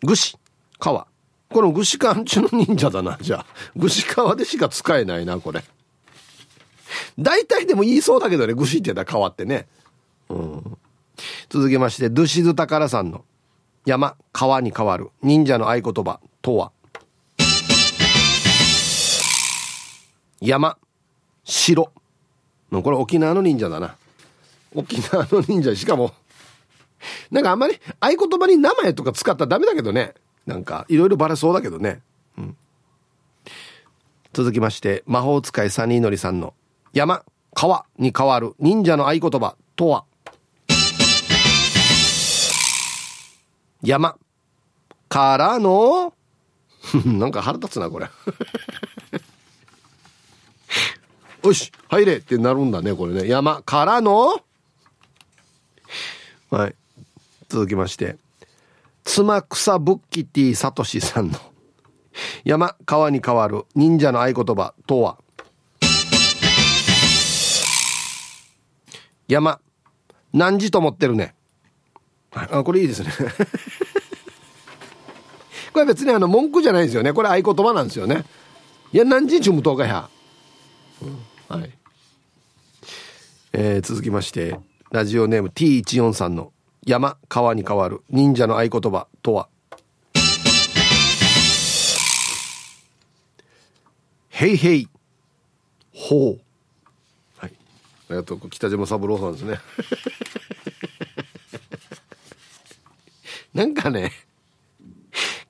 [0.04, 0.38] ぐし、
[0.80, 1.08] 川。
[1.50, 3.46] このぐしかんちの忍者だな、じゃあ。
[3.76, 5.64] ぐし川でしか使えないな、これ。
[7.18, 9.68] 大体でも言いそうだけどね、ぐしって言ったら川ってね。
[10.30, 10.78] うん。
[11.50, 13.24] 続きまして、ドゥシズタカラさんの
[13.86, 16.72] 山、川に変わる忍者の合言葉とは？
[20.40, 20.78] 山
[21.44, 21.92] 城
[22.72, 23.96] これ沖縄の忍者だな。
[24.76, 25.76] 沖縄の忍者。
[25.76, 26.14] しかも
[27.32, 30.14] なんかあんまり合言葉に名前とか使ったらダメだけどね。
[30.46, 32.02] なんかいろいろバレそうだけどね、
[32.38, 32.58] うん、
[34.32, 36.54] 続きまして魔法使いサニーのりさんの
[36.94, 40.06] 「山川に変わる忍者の合言葉とは?」
[43.84, 44.16] 山
[45.10, 46.14] からの？
[47.06, 48.08] なんか腹立つなこれ。
[51.48, 53.26] よし入れってなるんだねこれね。
[53.28, 54.42] 山からの？
[56.50, 56.76] はい。
[57.48, 58.18] 続きまして。
[59.06, 61.40] 妻草ブッキティサトシさんの。
[62.44, 65.18] 山川に変わる忍者の合言葉とは？
[69.30, 69.60] 山
[70.34, 71.34] 何時と思ってるね？
[72.32, 73.12] あこれいいですね。
[75.72, 77.14] これ別にあの文句じゃないですよね。
[77.14, 78.26] これ合言葉なんですよね。
[78.92, 80.10] いや何時ちゅむとうかや、
[81.02, 81.18] うん、
[81.50, 81.72] はい。
[83.54, 84.60] えー、続きまして
[84.92, 86.52] ラジオネーム T14 さんの
[86.86, 89.48] 山川に変わる忍者の合言葉とは？
[94.30, 94.90] へいへい
[95.94, 96.42] ほう。
[97.38, 97.54] はい。
[98.10, 99.58] ありがとう北島三郎さんですね。
[103.56, 104.12] なんかね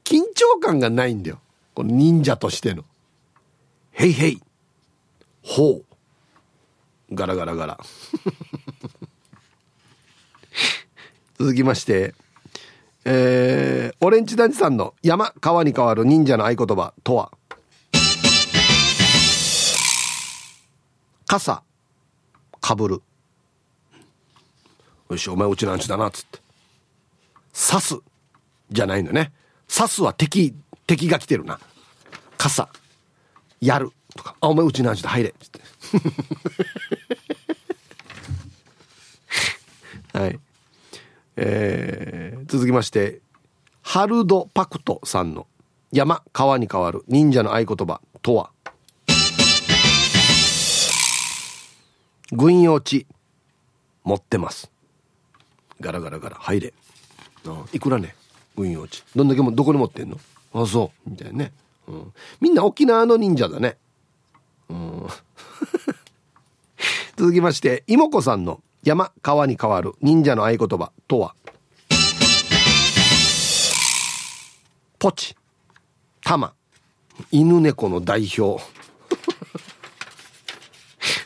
[0.04, 1.42] 緊張感がないんだよ。
[1.74, 2.86] この忍者としての。
[3.94, 4.42] へいへい
[5.42, 5.87] ほう。
[7.14, 7.80] ガラガラガラ。
[11.40, 12.16] 続きまして
[13.06, 17.32] えー、オレンジ団地さんの山川に変わる忍者の合言葉とは？
[21.26, 21.64] 傘。
[22.60, 23.02] かぶる。
[25.10, 26.40] よしお前うちなんちだなっつって。
[27.54, 27.96] 刺す。
[28.72, 29.32] じゃないのね。
[29.74, 30.54] 刺すは敵
[30.86, 31.60] 敵が来てるな。
[32.38, 32.68] 傘。
[33.62, 33.92] やる。
[34.16, 34.36] とか。
[34.42, 35.10] あお前うちなんちだ。
[35.10, 35.30] 入れ。
[35.30, 35.62] っつって
[40.18, 40.40] はい
[41.38, 43.22] えー、続きまして
[43.84, 45.46] ハルド・パクトさんの
[45.92, 48.50] 山川に変わる忍者の合言葉とは？
[52.32, 53.06] 軍用地
[54.04, 54.72] 持ってます。
[55.80, 56.74] ガラガラガラ入れ。
[57.46, 58.16] あいくらね？
[58.56, 59.04] 軍用地。
[59.16, 60.18] どんだけもどこに持ってんの？
[60.56, 61.10] あそう。
[61.12, 61.52] みたいなね、
[61.88, 63.78] うん、みんな沖縄の忍者だね。
[64.68, 65.08] うん。
[67.18, 71.36] 続きまして妹子さんの山川に変わる忍者の合言葉とは？
[75.00, 75.36] ポチ
[76.22, 76.56] 玉
[77.32, 78.64] 犬猫の代表。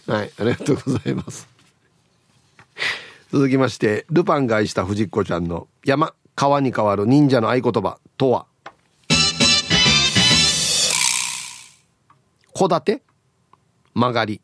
[0.11, 1.47] はいありがとうございます。
[3.32, 8.45] 続きましてルパンが愛した藤子ちゃんの山川に変わる忍者の合言葉とは？
[12.53, 13.01] 戸建て
[13.93, 14.41] 曲がり。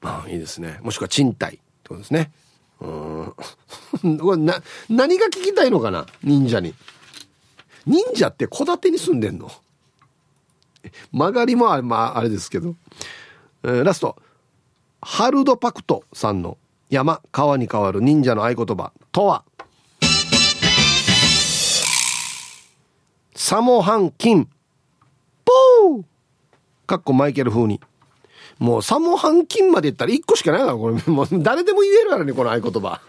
[0.00, 0.80] ああいいですね。
[0.82, 1.56] もしくは賃貸。
[1.56, 2.32] ってことですね。
[2.80, 3.34] うん。
[4.18, 6.06] これな何が聞きたいのかな？
[6.22, 6.74] 忍者に。
[7.86, 9.50] 忍者って戸建てに住んでんの？
[11.12, 12.74] 曲がりもあ,、まあ、あれですけど、
[13.62, 14.16] えー、ラスト。
[15.00, 16.56] ハルドパクトさんの
[16.88, 19.44] 山川に変わる忍者の合言葉とは？
[23.34, 24.48] サモハンキン。
[25.44, 26.04] ポー！
[26.86, 27.80] かっこマイケル風に。
[28.58, 30.94] もうサモハンキンまで言ったら1個しかないからこれ。
[31.06, 33.00] もう誰でも言えるからねこの合言葉。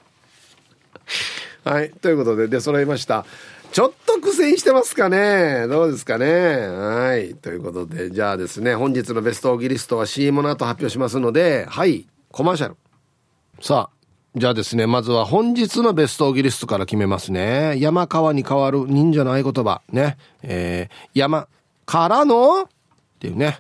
[1.66, 3.26] はいということで出揃いました
[3.72, 7.36] ちょっと苦戦してますかねどうですかねはい。
[7.36, 12.78] ということで、じゃあですね、本日のベストオーギリストは CM の後発表しますので、はい、コマーシャル。
[13.59, 13.95] さあ、
[14.36, 17.78] じゃあですね、まずは本日のベストオーギリストから決めますね。
[17.78, 19.82] 山川に変わる忍者の合言葉。
[19.91, 20.18] ね。
[20.41, 21.47] えー、山
[21.86, 22.68] からのっ
[23.20, 23.59] ていうね。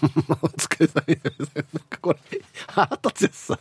[0.42, 1.50] お疲れ様です。
[1.54, 2.18] なんかこれ、
[2.66, 3.58] 腹立つやつさ。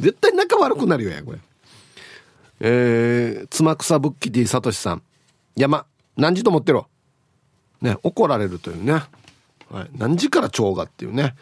[0.00, 1.38] 絶対仲悪くなるよや、これ。
[2.60, 5.02] えー、妻草ぶっき D さとしさん。
[5.56, 5.86] 山、
[6.16, 6.88] 何時と思ってろ。
[7.80, 9.02] ね、怒られるというね。
[9.70, 11.34] はい、何時から蝶がっていうね。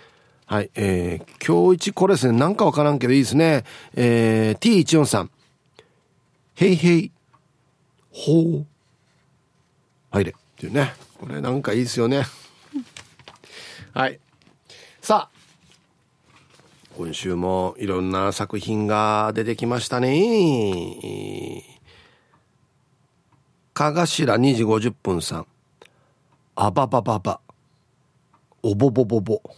[0.46, 3.64] はい、えー、今日一これですね、なんかわからんけどいいですね。
[3.94, 5.30] えー、T14 さん。
[6.56, 7.12] へいへい、
[8.10, 8.66] ほう。
[10.10, 10.30] 入れ。
[10.30, 10.94] っていうね。
[11.20, 12.24] これなんかいいですよね。
[13.92, 14.20] はい。
[15.00, 15.35] さあ、
[16.96, 21.62] 今週もいろんな作品が出てきましたね。
[23.74, 25.46] かがしら2時50分さん。
[26.54, 27.40] あばばばば。
[28.62, 29.42] おぼぼぼぼ。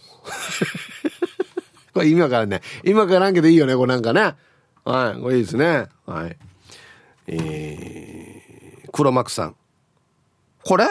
[1.93, 2.59] これ今からね。
[2.83, 4.35] 今からんけどいいよね、これなんかね。
[4.83, 5.87] はい、これいいですね。
[6.05, 6.35] はい。
[7.27, 9.55] えー、黒幕さん。
[10.65, 10.89] これ？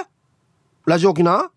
[0.87, 1.51] ラジオ沖縄？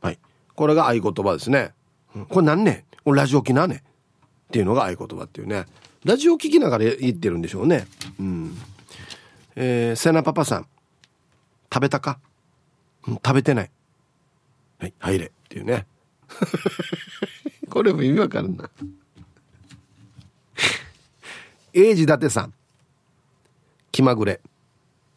[0.00, 0.18] はい。
[0.56, 1.72] これが合言葉ですね、
[2.16, 3.82] うん、これ何ねラジオ機なね。
[4.48, 5.66] っていうのが合言葉っていうね。
[6.04, 7.86] ラジオ聞きながら言ってるんでしょうね。
[8.20, 8.56] うん。
[9.56, 10.66] えー、セナパパさん。
[11.72, 12.20] 食べたか、
[13.06, 13.70] うん、食べてない。
[14.78, 15.86] はい入れっていうね。
[17.68, 18.70] これも意味わかるな。
[21.72, 22.54] 英治伊達さん。
[23.90, 24.40] 気まぐれ。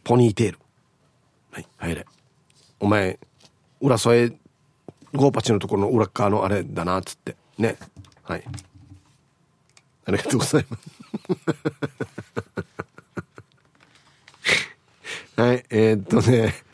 [0.03, 0.59] ポニーテール。
[1.51, 2.05] はい入れ。
[2.79, 3.19] お前
[3.81, 4.31] 裏添え
[5.13, 7.77] ゴーパチのところの裏側のあれだなっつってね
[8.23, 8.43] はい
[10.05, 10.83] ありがとうございます
[15.41, 16.69] はいえー、っとね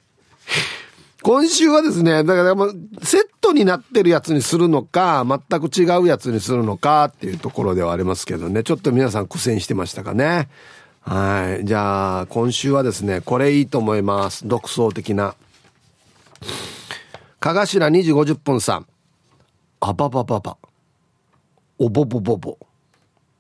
[1.26, 10.50] 今週はですね、だからもうセットになってるやつにするのか、全く違うやつにするのかっていうところではありますけどね、ちょっと皆さん苦戦してましたかね。
[11.02, 11.66] はい。
[11.66, 14.48] じゃあ、今週はですね、これいいと思います。
[14.48, 15.34] 独創的な。
[17.40, 18.86] かがしら2時50分さん。
[19.80, 20.58] あばばばば。
[21.78, 22.58] おぼぼぼぼ。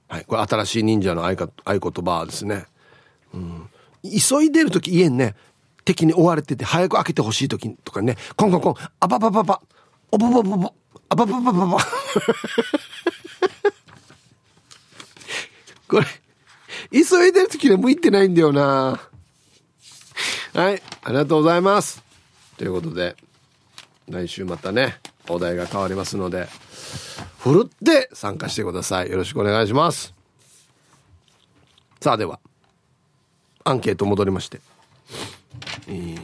[0.07, 0.25] はい。
[0.25, 1.47] これ新しい忍者の合言
[1.79, 2.65] 葉ですね。
[3.33, 3.69] うん。
[4.03, 5.36] 急いでる時言えんね。
[5.86, 9.61] 敵に追われてて早く開けてほしい時とかね、コンコンコン、あばばばば、
[10.11, 10.73] おぼぼぼぼ、
[11.09, 11.77] あばばばばば。
[15.88, 16.07] これ、
[16.91, 18.99] 急いでる時に向いてないんだよな。
[20.53, 22.03] はい、ありがとうございます。
[22.57, 23.15] ということで、
[24.09, 26.47] 来週またね、お題が変わりますので、
[27.39, 29.11] ふるって参加してください。
[29.11, 30.13] よろしくお願いします。
[32.01, 32.39] さあでは、
[33.63, 34.61] アンケート戻りまして。
[35.88, 36.17] えー、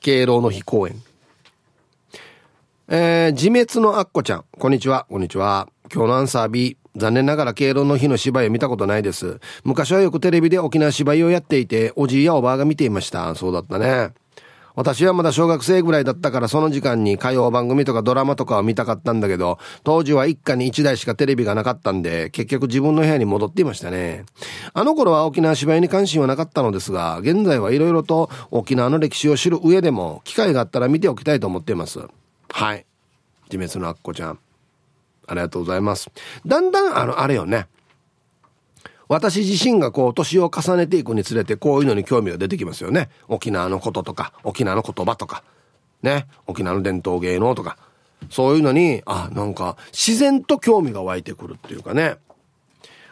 [0.00, 1.02] 敬老の日公演。
[2.88, 4.44] えー、自滅のアッコちゃん。
[4.58, 5.06] こんにちは。
[5.10, 5.68] こんにちは。
[5.92, 6.76] 今日のアンサー B。
[6.96, 9.40] 残念ながら敬老の日の芝居を見たことないです。
[9.64, 13.34] 昔はよくテレビで沖縄芝居をやっていて、おじいやおばあが見ていました。
[13.34, 14.14] そうだったね。
[14.76, 24.24] 私はまだ小学生ぐらいだったからその時間に歌謡番組とかドラマとかを見たかったんだけど、当時は一家に一台しかテレビがなかったんで、結局自分の部屋に戻っていましたね。
[24.74, 32.00] あの頃は沖縄芝居に関心はなかったのですが、現在はいろいろと沖縄の歴史を知る上でも、機会があったら見ておきたいと思っています。
[32.50, 32.84] はい。
[33.50, 34.38] 自滅のアッコちゃん。
[35.26, 36.10] ありがとうございます。
[36.46, 37.66] だんだん、あの、あれよね。
[39.08, 43.08] 私自身がこう年を重ねていくにつれてこういうのに興味が出てきますよね。
[43.28, 45.44] 沖縄のこととか、沖縄の言葉とか、
[46.02, 47.78] ね、沖縄の伝統芸能とか、
[48.30, 52.16] そういうのに、あ、なんか自然と興味が湧いてくるっていうかね。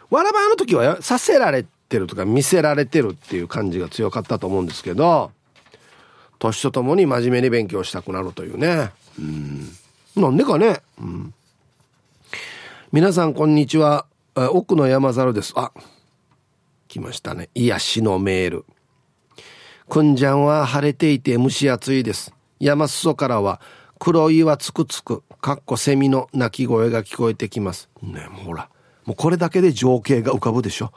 [0.09, 5.31] わらばの時はさせられてるとか見せられてるっていう感じが強かったと思うんですけど、
[6.39, 8.91] 年とともに真面目に勉強したくなるというね。
[9.17, 9.69] うん。
[10.15, 10.81] なんでかね。
[10.99, 11.33] うん。
[12.91, 14.05] 皆さんこんにちは。
[14.35, 15.53] 奥の山猿です。
[15.55, 15.71] あ、
[16.89, 17.49] 来ましたね。
[17.55, 18.65] 癒しのメール。
[19.87, 22.33] くんじゃんは晴れていて蒸し暑いです。
[22.59, 23.61] 山裾からは
[23.99, 27.89] 黒いはつくつく、かっこセミの鳴き声が聞こえてきます。
[28.01, 28.69] ねもうほら、
[29.05, 30.91] もうこれだけで情景が浮かぶでしょ。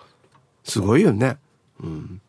[0.64, 1.39] すごいよね。
[1.80, 2.20] うん。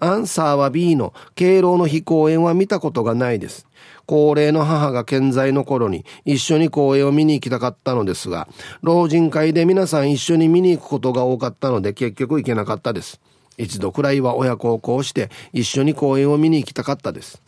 [0.00, 3.66] アンサーは B の敬老の日公演は見たことがないです。
[4.08, 8.48] 高齢の母が健在の頃に一緒に公演を見に行きたかったのですが、
[8.80, 13.20] 老人会で皆さん一緒に見に行くことが多かったので結局行けなかったです。
[13.58, 17.42] 一度くらいは親孝行して一緒に公演を見に行きたかったです。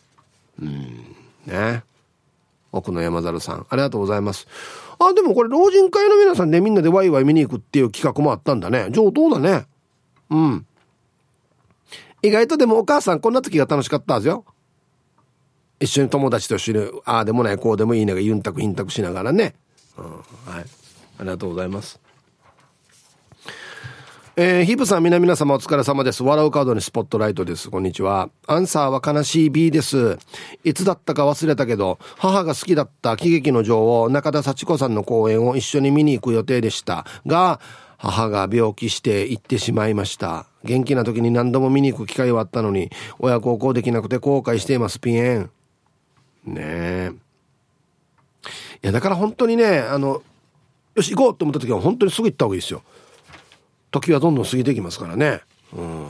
[0.61, 1.83] うん、ね。
[2.73, 4.47] 奥の山猿さん、ありがとうございます。
[4.99, 8.89] あ、でもこれ老人会の皆さんでみんなでワイワイ見に行くっていう企画もあったんだね。
[8.91, 9.65] 上等だね。
[10.29, 10.67] うん。
[12.21, 14.45] 意外とでもお母さんこんな時が楽しかったはずよ。
[15.81, 19.55] 一緒に友達と一緒に、ああでもない、こうでもいいねがユンタクヒンタクしながらね。
[19.97, 20.65] うん、はい。
[21.19, 21.99] ありがとうございます。
[24.37, 26.23] えー、ヒープさん、皆々様お疲れ様です。
[26.23, 27.71] 笑うカードにスポットライトです。
[27.71, 28.31] こんにちは。
[28.47, 30.19] アンサーは悲しい B です。
[30.65, 37.07] いつだったか忘れたけど、母が好きだった喜劇の女王、中田幸子さんの公演を一緒に見に行く予定でした。
[37.27, 37.59] が、
[37.97, 40.47] 母が病気して行ってしまいました。
[40.65, 45.51] 元気な時に何度も見に行く機会はあったのに、親孝行できなくて後悔しています、ピエン。
[46.45, 47.13] ねえ。
[48.83, 50.23] いや、だから本当にね、あの、
[50.95, 52.83] よし、行こうと思った時は本当にすぐ行った方がいいですよ。
[53.91, 55.41] 時はどんどん過ぎていきますからね。
[55.73, 56.07] うん。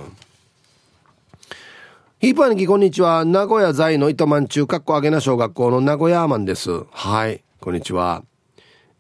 [2.20, 3.24] ヒーパーにきこんにちは。
[3.24, 6.84] 名古屋在の糸満中、かっこあげな小学校の名古屋マンです。
[6.90, 7.42] はい。
[7.60, 8.24] こんにちは。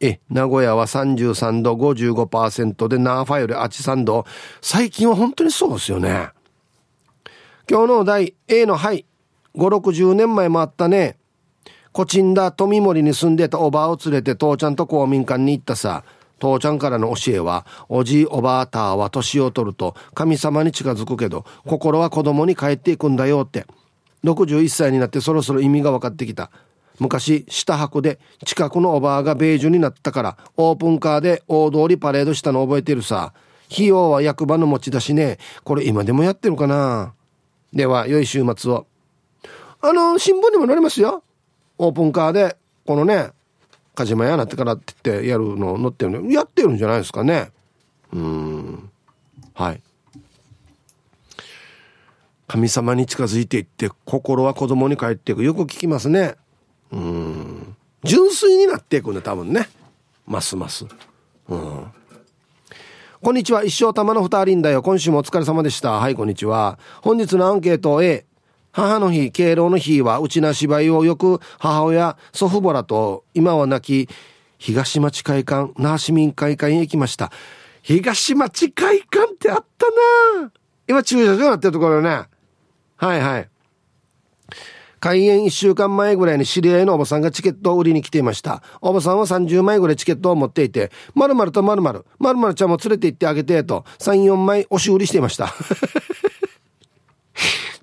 [0.00, 4.24] え、名古屋は33度55%で、ナーファよりあち3度。
[4.62, 6.30] 最近は本当にそうですよね。
[7.68, 9.04] 今日のお題、A のはい。
[9.54, 11.19] 5、60年前もあったね。
[11.92, 16.04] コチンダ富森に住んでたおばあを連れて父ちゃんと公民館に行ったさ。
[16.38, 23.66] 父ちゃんからの教えは、おじいおばあたは年を取ると神様に近づくけど、心は子供に帰っていくんだよって。
[24.24, 26.50] 61歳になってそろそろ意味が分かってきた。
[27.00, 33.32] 昔下箱で近くのおばあがベージュになったからオープンカーで大通りパレードしたの覚えてるさ
[33.72, 37.14] 費用は役場の持ち出しねこれ今でもやってるかな
[37.72, 38.86] では良い週末を
[39.80, 41.24] あの新聞にも載りますよ
[41.82, 43.30] オープンカーでこのね
[43.94, 46.30] 鹿島屋なってからって言ってやるの載ってるの。
[46.30, 47.50] やってるんじゃないですかね。
[48.12, 48.90] うん。
[49.54, 49.82] はい。
[52.46, 55.42] 神様に近づいていって心は子供に帰っていく。
[55.42, 56.36] よく聞きますね。
[56.92, 57.76] うん。
[58.04, 59.68] 純粋になっていくんだ多分ね。
[60.26, 60.86] ますます。
[61.48, 61.86] うん。
[63.22, 63.64] こんにちは。
[63.64, 64.82] 一生玉の二人だよ。
[64.82, 65.92] 今週もお疲れ様でした。
[65.92, 66.78] はいこんにちは。
[67.02, 68.26] 本日のアンケート A
[68.72, 74.08] 母の日敬老の日はうちな芝居をよく母親祖父母らと今は亡き
[74.58, 77.32] 東町会館那覇市民会館へ行きました
[77.82, 79.86] 東町会館ってあった
[80.40, 80.52] な
[80.86, 82.08] 今駐車場になってるところね
[82.96, 83.48] はいはい
[85.00, 88.62] 開演1週間前ぐらいに知り合いのおばさんがチケットを売りに来ていました。
[88.82, 95.54] おばさんは30枚ぐらいチケットを持っていて、まるまるとまるまる、まるまるちゃんも連れて行ってあげて、と3、4枚押し売りしていました。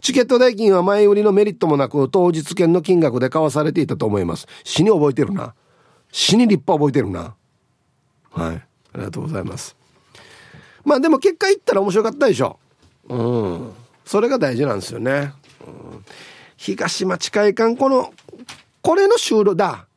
[0.02, 4.48] チケット代金は前売りのメリットもなく、当日券の金額で買わされていたと思います。
[4.64, 5.56] 死に覚えてるな。
[6.12, 7.36] 死に立派覚えてるな。
[8.32, 8.56] はい。
[8.56, 8.62] あ
[8.96, 9.76] りがとうございます。
[10.86, 12.60] まあでも結果言ったら面白かったでしょ。
[13.10, 13.74] うん。
[14.06, 15.34] それが大事なんですよね。
[15.66, 16.06] うん
[16.58, 18.12] 東町会館この
[18.82, 19.88] これの収録だ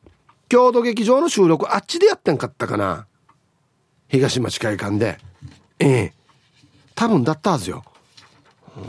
[0.47, 3.07] 郷土劇場の収録あっちでやってんかったかな
[4.07, 5.17] 東町会館で
[5.79, 6.13] ええ
[6.93, 7.83] 多分だったはずよ、
[8.77, 8.83] うん